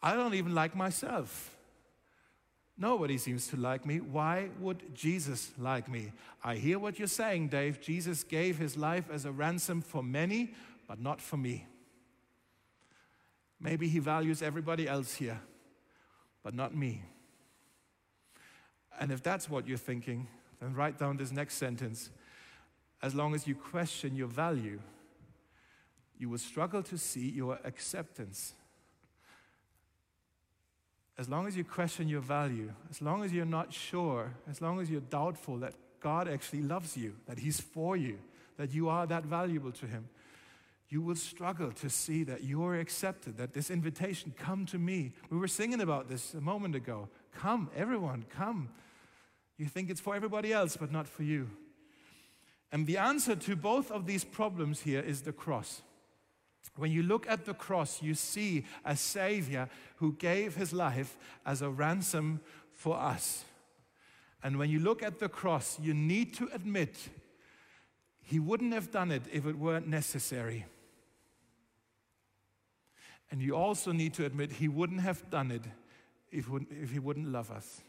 I 0.01 0.13
don't 0.13 0.33
even 0.33 0.53
like 0.53 0.75
myself. 0.75 1.55
Nobody 2.77 3.17
seems 3.17 3.47
to 3.47 3.57
like 3.57 3.85
me. 3.85 3.99
Why 3.99 4.49
would 4.59 4.93
Jesus 4.93 5.51
like 5.57 5.89
me? 5.89 6.11
I 6.43 6.55
hear 6.55 6.77
what 6.77 6.99
you're 6.99 7.07
saying, 7.07 7.47
Dave. 7.47 7.81
Jesus 7.81 8.23
gave 8.23 8.59
his 8.59 8.77
life 8.77 9.09
as 9.11 9.25
a 9.25 9.31
ransom 9.31 9.81
for 9.81 10.03
many, 10.03 10.53
but 10.87 10.99
not 10.99 11.19
for 11.19 11.37
me. 11.37 11.65
Maybe 13.59 13.87
he 13.87 13.97
values 13.97 14.43
everybody 14.43 14.87
else 14.87 15.15
here, 15.15 15.41
but 16.43 16.53
not 16.53 16.75
me. 16.75 17.01
And 18.99 19.11
if 19.11 19.23
that's 19.23 19.49
what 19.49 19.67
you're 19.67 19.77
thinking, 19.79 20.27
then 20.59 20.75
write 20.75 20.99
down 20.99 21.17
this 21.17 21.31
next 21.31 21.55
sentence. 21.55 22.11
As 23.01 23.15
long 23.15 23.33
as 23.33 23.47
you 23.47 23.55
question 23.55 24.15
your 24.15 24.27
value, 24.27 24.79
you 26.19 26.29
will 26.29 26.37
struggle 26.37 26.83
to 26.83 26.97
see 26.97 27.29
your 27.29 27.59
acceptance 27.63 28.53
as 31.17 31.27
long 31.27 31.47
as 31.47 31.57
you 31.57 31.63
question 31.63 32.07
your 32.07 32.21
value, 32.21 32.71
as 32.89 33.01
long 33.01 33.23
as 33.23 33.33
you're 33.33 33.45
not 33.45 33.73
sure, 33.73 34.33
as 34.49 34.61
long 34.61 34.79
as 34.79 34.89
you're 34.89 35.01
doubtful 35.01 35.57
that 35.57 35.73
God 35.99 36.27
actually 36.27 36.61
loves 36.61 36.95
you, 36.95 37.15
that 37.25 37.39
He's 37.39 37.59
for 37.59 37.97
you, 37.97 38.19
that 38.57 38.71
you 38.71 38.87
are 38.89 39.07
that 39.07 39.25
valuable 39.25 39.71
to 39.71 39.87
Him, 39.87 40.09
you 40.89 41.01
will 41.01 41.15
struggle 41.15 41.71
to 41.71 41.89
see 41.89 42.23
that 42.23 42.43
you're 42.43 42.79
accepted, 42.79 43.37
that 43.37 43.53
this 43.53 43.69
invitation, 43.69 44.33
come 44.37 44.65
to 44.67 44.77
me. 44.77 45.11
We 45.29 45.37
were 45.37 45.47
singing 45.47 45.81
about 45.81 46.07
this 46.07 46.33
a 46.33 46.41
moment 46.41 46.75
ago. 46.75 47.09
Come, 47.33 47.69
everyone, 47.75 48.25
come. 48.29 48.69
You 49.57 49.65
think 49.65 49.89
it's 49.89 49.99
for 49.99 50.15
everybody 50.15 50.53
else, 50.53 50.77
but 50.77 50.91
not 50.91 51.07
for 51.07 51.23
you. 51.23 51.49
And 52.71 52.85
the 52.85 52.97
answer 52.97 53.35
to 53.35 53.55
both 53.55 53.91
of 53.91 54.05
these 54.05 54.23
problems 54.23 54.81
here 54.81 55.01
is 55.01 55.23
the 55.23 55.33
cross. 55.33 55.81
When 56.77 56.91
you 56.91 57.03
look 57.03 57.27
at 57.27 57.45
the 57.45 57.53
cross, 57.53 58.01
you 58.01 58.13
see 58.13 58.65
a 58.85 58.95
Savior 58.95 59.67
who 59.97 60.13
gave 60.13 60.55
his 60.55 60.71
life 60.71 61.17
as 61.45 61.61
a 61.61 61.69
ransom 61.69 62.39
for 62.73 62.95
us. 62.95 63.43
And 64.43 64.57
when 64.57 64.69
you 64.69 64.79
look 64.79 65.01
at 65.01 65.19
the 65.19 65.27
cross, 65.27 65.79
you 65.79 65.93
need 65.93 66.35
to 66.35 66.49
admit 66.53 66.95
he 68.21 68.39
wouldn't 68.39 68.73
have 68.73 68.91
done 68.91 69.11
it 69.11 69.23
if 69.31 69.47
it 69.47 69.57
weren't 69.57 69.87
necessary. 69.87 70.65
And 73.31 73.41
you 73.41 73.55
also 73.55 73.91
need 73.91 74.13
to 74.13 74.25
admit 74.25 74.51
he 74.51 74.67
wouldn't 74.67 75.01
have 75.01 75.29
done 75.29 75.51
it 75.51 75.63
if, 76.31 76.47
he 76.91 76.99
wouldn't 76.99 77.27
love 77.31 77.51
us. 77.51 77.81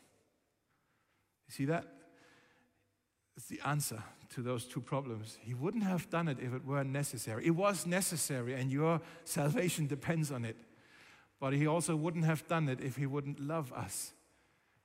You 1.47 1.53
see 1.53 1.65
that? 1.67 1.87
It's 3.37 3.47
the 3.47 3.61
answer 3.65 4.03
to 4.35 4.43
those 4.43 4.65
two 4.65 4.81
problems. 4.81 5.39
He 5.41 5.55
wouldn't 5.55 5.85
have 5.85 6.11
done 6.11 6.29
it 6.29 6.39
if 6.41 6.53
it 6.53 6.65
weren't 6.65 6.91
necessary. 6.91 7.47
It 7.47 7.53
was 7.53 7.87
necessary, 7.87 8.55
and 8.55 8.71
your 8.71 9.01
salvation 9.25 9.87
depends 9.87 10.31
on 10.31 10.45
it. 10.45 10.57
But 11.41 11.53
he 11.53 11.67
also 11.67 11.97
wouldn't 11.97 12.25
have 12.25 12.47
done 12.49 12.69
it 12.69 12.81
if 12.81 12.97
he 12.97 13.07
wouldn't 13.07 13.41
love 13.41 13.73
us. 13.73 14.13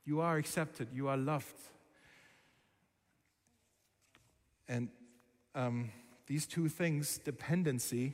You 0.06 0.22
are 0.22 0.38
accepted, 0.38 0.90
you 0.94 1.08
are 1.08 1.18
loved. 1.18 1.60
And 4.68 4.90
um, 5.56 5.92
these 6.28 6.46
two 6.46 6.70
things, 6.70 7.18
dependency 7.18 8.14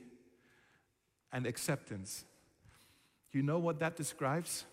and 1.31 1.45
acceptance, 1.45 2.25
do 3.31 3.37
you 3.37 3.43
know 3.43 3.59
what 3.59 3.79
that 3.79 3.95
describes? 3.95 4.65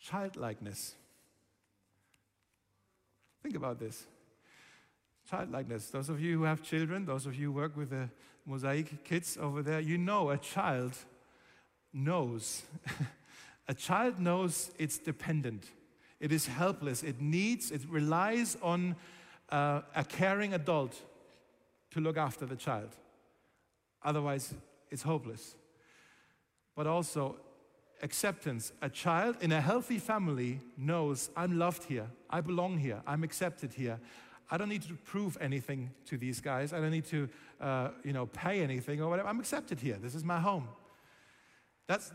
Childlikeness. 0.00 0.94
Think 3.42 3.56
about 3.56 3.78
this. 3.78 4.06
Childlikeness. 5.28 5.90
Those 5.90 6.08
of 6.08 6.20
you 6.20 6.38
who 6.38 6.44
have 6.44 6.62
children, 6.62 7.04
those 7.04 7.26
of 7.26 7.34
you 7.34 7.46
who 7.48 7.52
work 7.52 7.76
with 7.76 7.90
the 7.90 8.08
mosaic 8.46 9.04
kids 9.04 9.36
over 9.38 9.62
there, 9.62 9.80
you 9.80 9.98
know 9.98 10.30
a 10.30 10.38
child 10.38 10.96
knows. 11.92 12.62
a 13.68 13.74
child 13.74 14.18
knows 14.18 14.70
it's 14.78 14.98
dependent. 14.98 15.66
It 16.18 16.32
is 16.32 16.46
helpless. 16.46 17.02
It 17.02 17.20
needs, 17.20 17.70
it 17.70 17.82
relies 17.90 18.56
on 18.62 18.96
uh, 19.50 19.82
a 19.94 20.02
caring 20.04 20.54
adult 20.54 20.98
to 21.90 22.00
look 22.00 22.16
after 22.16 22.46
the 22.46 22.56
child. 22.56 22.96
Otherwise, 24.02 24.54
it's 24.90 25.02
hopeless. 25.02 25.56
But 26.74 26.86
also, 26.86 27.36
acceptance. 28.02 28.72
A 28.80 28.88
child 28.88 29.36
in 29.40 29.52
a 29.52 29.60
healthy 29.60 29.98
family 29.98 30.60
knows 30.76 31.28
I'm 31.36 31.58
loved 31.58 31.84
here, 31.84 32.06
I 32.30 32.40
belong 32.40 32.78
here, 32.78 33.02
I'm 33.06 33.24
accepted 33.24 33.74
here. 33.74 34.00
I 34.50 34.56
don't 34.56 34.68
need 34.68 34.82
to 34.82 34.94
prove 34.94 35.36
anything 35.40 35.90
to 36.06 36.16
these 36.16 36.40
guys. 36.40 36.72
I 36.72 36.80
don't 36.80 36.90
need 36.90 37.04
to, 37.06 37.28
uh, 37.60 37.88
you 38.02 38.12
know, 38.12 38.26
pay 38.26 38.60
anything 38.60 39.00
or 39.00 39.08
whatever. 39.08 39.28
I'm 39.28 39.40
accepted 39.40 39.80
here. 39.80 39.96
This 40.00 40.14
is 40.14 40.24
my 40.24 40.40
home. 40.40 40.68
That's, 41.88 42.12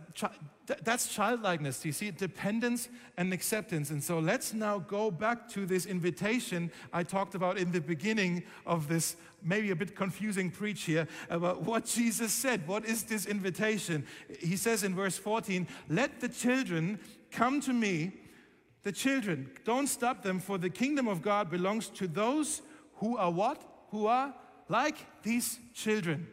that's 0.84 1.12
childlikeness. 1.12 1.84
You 1.84 1.94
see, 1.94 2.12
dependence 2.12 2.90
and 3.18 3.34
acceptance. 3.34 3.90
And 3.90 4.04
so 4.04 4.20
let's 4.20 4.54
now 4.54 4.78
go 4.78 5.10
back 5.10 5.50
to 5.50 5.66
this 5.66 5.88
invitation 5.88 6.72
I 6.94 7.02
talked 7.02 7.34
about 7.34 7.58
in 7.58 7.72
the 7.72 7.82
beginning 7.82 8.44
of 8.68 8.88
this 8.88 9.16
maybe 9.42 9.72
a 9.72 9.76
bit 9.76 9.96
confusing 9.96 10.52
preach 10.52 10.84
here 10.84 11.08
about 11.28 11.64
what 11.64 11.86
Jesus 11.86 12.32
said. 12.32 12.68
What 12.68 12.86
is 12.86 13.04
this 13.04 13.26
invitation? 13.26 14.06
He 14.40 14.58
says 14.58 14.84
in 14.84 14.94
verse 14.94 15.18
14, 15.18 15.68
Let 15.90 16.20
the 16.20 16.30
children 16.30 17.00
come 17.32 17.60
to 17.62 17.74
me. 17.74 18.12
The 18.84 18.92
children, 18.92 19.50
don't 19.64 19.88
stop 19.88 20.24
them, 20.24 20.40
for 20.40 20.58
the 20.58 20.70
kingdom 20.70 21.08
of 21.08 21.22
God 21.22 21.50
belongs 21.50 21.88
to 21.90 22.08
those 22.08 22.62
who 22.96 23.18
are 23.18 23.32
what? 23.32 23.62
Who 23.92 24.08
are 24.08 24.34
like 24.68 24.98
these 25.24 25.60
children. 25.74 26.28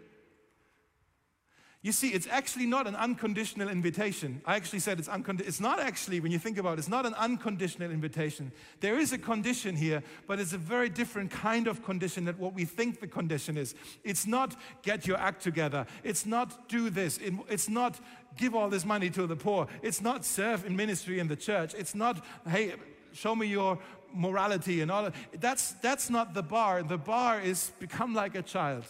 You 1.82 1.92
see, 1.92 2.08
it's 2.08 2.26
actually 2.30 2.66
not 2.66 2.86
an 2.86 2.94
unconditional 2.94 3.70
invitation. 3.70 4.42
I 4.44 4.56
actually 4.56 4.80
said 4.80 4.98
it's 4.98 5.08
unconditional. 5.08 5.48
It's 5.48 5.60
not 5.60 5.80
actually, 5.80 6.20
when 6.20 6.30
you 6.30 6.38
think 6.38 6.58
about 6.58 6.74
it, 6.74 6.80
it's 6.80 6.88
not 6.88 7.06
an 7.06 7.14
unconditional 7.14 7.90
invitation. 7.90 8.52
There 8.80 8.98
is 8.98 9.14
a 9.14 9.18
condition 9.18 9.76
here, 9.76 10.02
but 10.26 10.38
it's 10.38 10.52
a 10.52 10.58
very 10.58 10.90
different 10.90 11.30
kind 11.30 11.66
of 11.66 11.82
condition 11.82 12.26
than 12.26 12.36
what 12.36 12.52
we 12.52 12.66
think 12.66 13.00
the 13.00 13.06
condition 13.06 13.56
is. 13.56 13.74
It's 14.04 14.26
not 14.26 14.56
get 14.82 15.06
your 15.06 15.16
act 15.16 15.42
together. 15.42 15.86
It's 16.04 16.26
not 16.26 16.68
do 16.68 16.90
this. 16.90 17.18
It's 17.48 17.70
not 17.70 17.98
give 18.36 18.54
all 18.54 18.68
this 18.68 18.84
money 18.84 19.08
to 19.10 19.26
the 19.26 19.36
poor. 19.36 19.66
It's 19.80 20.02
not 20.02 20.26
serve 20.26 20.66
in 20.66 20.76
ministry 20.76 21.18
in 21.18 21.28
the 21.28 21.36
church. 21.36 21.72
It's 21.72 21.94
not, 21.94 22.22
hey, 22.46 22.74
show 23.12 23.34
me 23.34 23.46
your 23.46 23.78
morality 24.12 24.82
and 24.82 24.90
all 24.90 25.04
that. 25.04 25.14
That's, 25.40 25.72
that's 25.80 26.10
not 26.10 26.34
the 26.34 26.42
bar. 26.42 26.82
The 26.82 26.98
bar 26.98 27.40
is 27.40 27.72
become 27.78 28.12
like 28.12 28.34
a 28.34 28.42
child. 28.42 28.84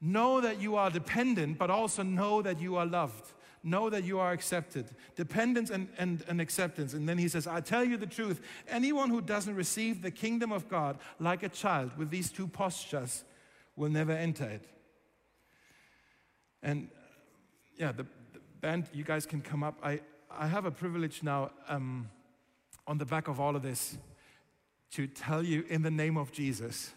Know 0.00 0.40
that 0.40 0.60
you 0.60 0.76
are 0.76 0.90
dependent, 0.90 1.58
but 1.58 1.70
also 1.70 2.02
know 2.02 2.42
that 2.42 2.60
you 2.60 2.76
are 2.76 2.86
loved. 2.86 3.32
Know 3.62 3.90
that 3.90 4.04
you 4.04 4.18
are 4.18 4.32
accepted. 4.32 4.90
Dependence 5.16 5.70
and, 5.70 5.88
and, 5.98 6.22
and 6.28 6.40
acceptance. 6.40 6.92
And 6.94 7.08
then 7.08 7.18
he 7.18 7.28
says, 7.28 7.46
I 7.46 7.60
tell 7.60 7.82
you 7.82 7.96
the 7.96 8.06
truth 8.06 8.40
anyone 8.68 9.10
who 9.10 9.20
doesn't 9.20 9.54
receive 9.54 10.02
the 10.02 10.10
kingdom 10.10 10.52
of 10.52 10.68
God 10.68 10.98
like 11.18 11.42
a 11.42 11.48
child 11.48 11.96
with 11.96 12.10
these 12.10 12.30
two 12.30 12.46
postures 12.46 13.24
will 13.74 13.90
never 13.90 14.12
enter 14.12 14.44
it. 14.44 14.68
And 16.62 16.88
yeah, 17.76 17.92
the, 17.92 18.04
the 18.32 18.40
band, 18.60 18.88
you 18.92 19.04
guys 19.04 19.26
can 19.26 19.40
come 19.40 19.62
up. 19.62 19.78
I, 19.82 20.00
I 20.30 20.46
have 20.46 20.64
a 20.64 20.70
privilege 20.70 21.22
now 21.22 21.50
um, 21.68 22.10
on 22.86 22.98
the 22.98 23.06
back 23.06 23.28
of 23.28 23.40
all 23.40 23.56
of 23.56 23.62
this 23.62 23.96
to 24.92 25.06
tell 25.06 25.42
you 25.42 25.64
in 25.68 25.82
the 25.82 25.90
name 25.90 26.16
of 26.16 26.32
Jesus 26.32 26.92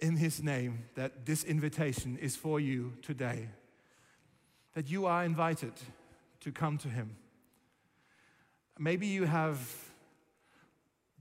in 0.00 0.16
His 0.16 0.42
name 0.42 0.84
that 0.94 1.26
this 1.26 1.44
invitation 1.44 2.18
is 2.18 2.36
for 2.36 2.60
you 2.60 2.94
today. 3.02 3.48
That 4.74 4.90
you 4.90 5.06
are 5.06 5.24
invited 5.24 5.72
to 6.40 6.52
come 6.52 6.78
to 6.78 6.88
Him. 6.88 7.16
Maybe 8.78 9.06
you 9.06 9.24
have 9.24 9.58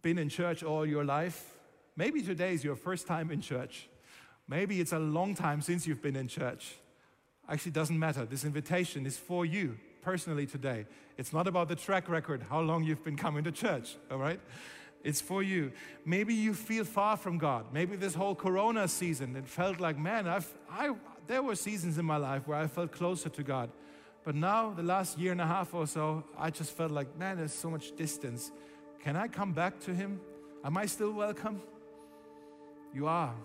been 0.01 0.17
in 0.17 0.29
church 0.29 0.61
all 0.61 0.85
your 0.85 1.05
life. 1.05 1.57
Maybe 1.95 2.21
today 2.21 2.53
is 2.53 2.63
your 2.63 2.75
first 2.75 3.07
time 3.07 3.31
in 3.31 3.41
church. 3.41 3.87
Maybe 4.47 4.81
it's 4.81 4.91
a 4.91 4.99
long 4.99 5.33
time 5.33 5.61
since 5.61 5.87
you've 5.87 6.01
been 6.01 6.15
in 6.15 6.27
church. 6.27 6.75
Actually, 7.47 7.71
doesn't 7.71 7.97
matter. 7.97 8.25
This 8.25 8.43
invitation 8.43 9.05
is 9.05 9.17
for 9.17 9.45
you 9.45 9.77
personally 10.01 10.45
today. 10.45 10.85
It's 11.17 11.33
not 11.33 11.47
about 11.47 11.67
the 11.67 11.75
track 11.75 12.09
record, 12.09 12.43
how 12.49 12.59
long 12.61 12.83
you've 12.83 13.03
been 13.03 13.17
coming 13.17 13.43
to 13.45 13.51
church, 13.51 13.95
all 14.11 14.19
right? 14.19 14.39
It's 15.05 15.21
for 15.21 15.43
you. 15.43 15.71
Maybe 16.03 16.33
you 16.33 16.55
feel 16.55 16.83
far 16.83 17.15
from 17.15 17.37
God. 17.37 17.67
Maybe 17.71 17.95
this 17.95 18.15
whole 18.15 18.33
Corona 18.33 18.87
season, 18.87 19.35
it 19.35 19.47
felt 19.47 19.79
like, 19.79 19.99
man, 19.99 20.27
I've, 20.27 20.51
I, 20.67 20.95
there 21.27 21.43
were 21.43 21.55
seasons 21.55 21.99
in 21.99 22.05
my 22.05 22.17
life 22.17 22.47
where 22.47 22.57
I 22.57 22.65
felt 22.65 22.91
closer 22.91 23.29
to 23.29 23.43
God. 23.43 23.69
But 24.23 24.33
now, 24.33 24.71
the 24.71 24.81
last 24.81 25.19
year 25.19 25.31
and 25.31 25.39
a 25.39 25.45
half 25.45 25.75
or 25.75 25.85
so, 25.85 26.23
I 26.35 26.49
just 26.49 26.71
felt 26.71 26.89
like, 26.89 27.15
man, 27.19 27.37
there's 27.37 27.53
so 27.53 27.69
much 27.69 27.95
distance. 27.95 28.51
Can 29.03 29.15
I 29.15 29.27
come 29.27 29.53
back 29.53 29.79
to 29.81 29.93
Him? 29.93 30.19
Am 30.63 30.75
I 30.75 30.87
still 30.87 31.11
welcome? 31.11 31.61
You 32.91 33.05
are. 33.05 33.35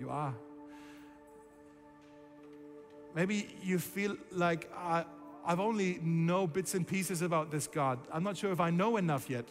You 0.00 0.10
are. 0.10 0.34
Maybe 3.14 3.48
you 3.62 3.78
feel 3.78 4.16
like 4.32 4.68
I, 4.76 5.04
I've 5.46 5.60
only 5.60 6.00
know 6.02 6.48
bits 6.48 6.74
and 6.74 6.84
pieces 6.84 7.22
about 7.22 7.52
this 7.52 7.68
God. 7.68 8.00
I'm 8.12 8.24
not 8.24 8.36
sure 8.36 8.50
if 8.50 8.58
I 8.58 8.70
know 8.70 8.96
enough 8.96 9.30
yet. 9.30 9.44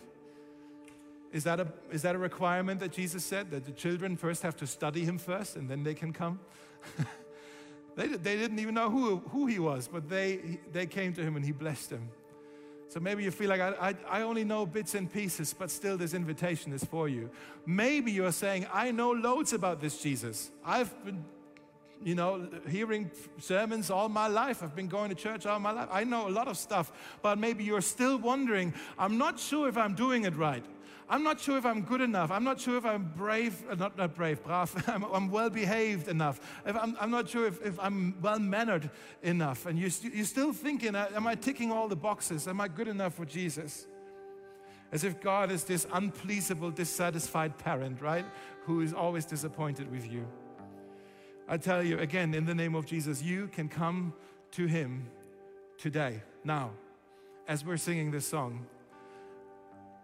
Is 1.31 1.43
that, 1.43 1.59
a, 1.59 1.67
is 1.91 2.01
that 2.01 2.15
a 2.15 2.17
requirement 2.17 2.79
that 2.79 2.91
Jesus 2.91 3.23
said? 3.23 3.51
That 3.51 3.65
the 3.65 3.71
children 3.71 4.17
first 4.17 4.41
have 4.41 4.55
to 4.57 4.67
study 4.67 5.03
him 5.05 5.17
first 5.17 5.55
and 5.55 5.69
then 5.69 5.83
they 5.83 5.93
can 5.93 6.11
come? 6.11 6.39
they, 7.95 8.07
they 8.07 8.35
didn't 8.35 8.59
even 8.59 8.73
know 8.73 8.89
who, 8.89 9.17
who 9.29 9.45
he 9.45 9.59
was, 9.59 9.87
but 9.87 10.09
they, 10.09 10.59
they 10.71 10.85
came 10.85 11.13
to 11.13 11.21
him 11.21 11.35
and 11.35 11.45
he 11.45 11.51
blessed 11.51 11.91
them. 11.91 12.09
So 12.89 12.99
maybe 12.99 13.23
you 13.23 13.29
feel 13.29 13.49
like 13.49 13.61
I, 13.61 13.89
I, 13.89 14.19
I, 14.19 14.21
only 14.23 14.43
know 14.43 14.65
bits 14.65 14.95
and 14.95 15.11
pieces, 15.13 15.53
but 15.53 15.69
still 15.69 15.95
this 15.95 16.15
invitation 16.15 16.73
is 16.73 16.83
for 16.83 17.07
you. 17.07 17.29
Maybe 17.63 18.11
you're 18.11 18.31
saying, 18.31 18.65
I 18.73 18.89
know 18.89 19.11
loads 19.11 19.53
about 19.53 19.79
this 19.79 20.01
Jesus. 20.01 20.49
I've 20.65 21.05
been, 21.05 21.23
you 22.03 22.15
know, 22.15 22.49
hearing 22.67 23.11
sermons 23.37 23.91
all 23.91 24.09
my 24.09 24.25
life. 24.25 24.63
I've 24.63 24.75
been 24.75 24.87
going 24.87 25.09
to 25.09 25.15
church 25.15 25.45
all 25.45 25.59
my 25.59 25.69
life. 25.69 25.87
I 25.91 26.03
know 26.03 26.27
a 26.27 26.31
lot 26.31 26.47
of 26.47 26.57
stuff, 26.57 26.91
but 27.21 27.37
maybe 27.37 27.63
you're 27.63 27.81
still 27.81 28.17
wondering, 28.17 28.73
I'm 28.97 29.19
not 29.19 29.39
sure 29.39 29.69
if 29.69 29.77
I'm 29.77 29.93
doing 29.93 30.25
it 30.25 30.35
right. 30.35 30.65
I'm 31.11 31.23
not 31.23 31.39
sure 31.39 31.57
if 31.57 31.65
I'm 31.65 31.81
good 31.81 32.01
enough. 32.01 32.29
I'm 32.29 32.43
not 32.43 32.61
sure 32.61 32.77
if 32.77 32.85
I'm 32.85 33.11
brave, 33.15 33.63
uh, 33.67 33.73
not, 33.73 33.97
not 33.97 34.13
brave, 34.13 34.43
brav. 34.43 34.83
I'm, 34.87 35.03
I'm 35.05 35.31
well 35.31 35.49
behaved 35.49 36.07
enough. 36.07 36.39
I'm, 36.65 36.95
I'm, 36.99 37.09
not 37.09 37.27
sure 37.27 37.47
if, 37.47 37.65
if 37.65 37.79
I'm 37.79 38.15
well 38.21 38.37
mannered 38.37 38.91
enough. 39.23 39.65
And 39.65 39.79
you, 39.79 39.89
you're 40.13 40.25
still 40.25 40.53
thinking, 40.53 40.93
uh, 40.93 41.09
am 41.15 41.25
I 41.25 41.33
ticking 41.33 41.71
all 41.71 41.87
the 41.87 41.95
boxes? 41.95 42.47
Am 42.47 42.61
I 42.61 42.67
good 42.67 42.87
enough 42.87 43.15
for 43.15 43.25
Jesus? 43.25 43.87
As 44.91 45.03
if 45.03 45.19
God 45.19 45.51
is 45.51 45.63
this 45.63 45.85
unpleasable, 45.91 46.75
dissatisfied 46.75 47.57
parent, 47.57 48.01
right? 48.01 48.25
Who 48.65 48.81
is 48.81 48.93
always 48.93 49.25
disappointed 49.25 49.91
with 49.91 50.11
you. 50.11 50.27
I 51.47 51.57
tell 51.57 51.81
you 51.81 51.97
again, 51.97 52.35
in 52.35 52.45
the 52.45 52.53
name 52.53 52.75
of 52.75 52.85
Jesus, 52.85 53.23
you 53.23 53.47
can 53.47 53.67
come 53.67 54.13
to 54.51 54.67
Him 54.67 55.07
today, 55.79 56.21
now, 56.43 56.69
as 57.47 57.65
we're 57.65 57.77
singing 57.77 58.11
this 58.11 58.27
song. 58.27 58.67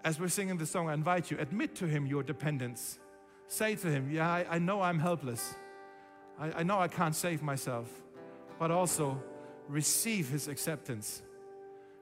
As 0.05 0.19
we're 0.19 0.27
singing 0.27 0.57
this 0.57 0.69
song, 0.69 0.87
I 0.87 0.93
invite 0.93 1.31
you, 1.31 1.37
admit 1.39 1.73
to 1.77 1.87
Him 1.87 2.05
your 2.05 2.21
dependence. 2.21 2.99
Say 3.47 3.73
to 3.73 3.87
Him, 3.87 4.11
Yeah, 4.11 4.31
I, 4.31 4.45
I 4.51 4.59
know 4.59 4.79
I'm 4.79 4.99
helpless. 4.99 5.55
I, 6.39 6.59
I 6.59 6.63
know 6.63 6.79
I 6.79 6.87
can't 6.87 7.15
save 7.15 7.41
myself, 7.41 7.89
but 8.59 8.69
also 8.69 9.19
receive 9.67 10.29
His 10.29 10.47
acceptance. 10.47 11.23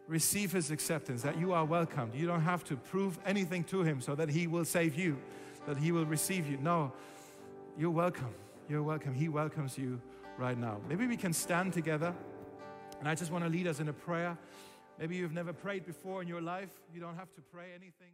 Receive 0.09 0.51
His 0.51 0.69
acceptance 0.69 1.21
that 1.21 1.39
you 1.39 1.53
are 1.53 1.63
welcomed. 1.63 2.13
You 2.13 2.27
don't 2.27 2.41
have 2.41 2.65
to 2.65 2.75
prove 2.75 3.17
anything 3.25 3.63
to 3.65 3.83
Him 3.83 4.01
so 4.01 4.15
that 4.15 4.27
He 4.27 4.47
will 4.47 4.65
save 4.65 4.95
you, 4.95 5.17
that 5.65 5.77
He 5.77 5.93
will 5.93 6.05
receive 6.05 6.45
you. 6.45 6.57
No, 6.57 6.91
you're 7.77 7.89
welcome. 7.89 8.35
You're 8.67 8.83
welcome. 8.83 9.13
He 9.13 9.29
welcomes 9.29 9.77
you 9.77 10.01
right 10.37 10.57
now. 10.57 10.81
Maybe 10.89 11.07
we 11.07 11.15
can 11.15 11.31
stand 11.31 11.71
together. 11.71 12.13
And 12.99 13.07
I 13.07 13.15
just 13.15 13.31
want 13.31 13.45
to 13.45 13.49
lead 13.49 13.65
us 13.65 13.79
in 13.79 13.87
a 13.87 13.93
prayer. 13.93 14.37
Maybe 14.99 15.15
you've 15.15 15.33
never 15.33 15.53
prayed 15.53 15.85
before 15.85 16.21
in 16.21 16.27
your 16.27 16.41
life. 16.41 16.69
You 16.93 16.99
don't 17.01 17.15
have 17.15 17.31
to 17.35 17.41
pray 17.41 17.71
anything. 17.75 18.13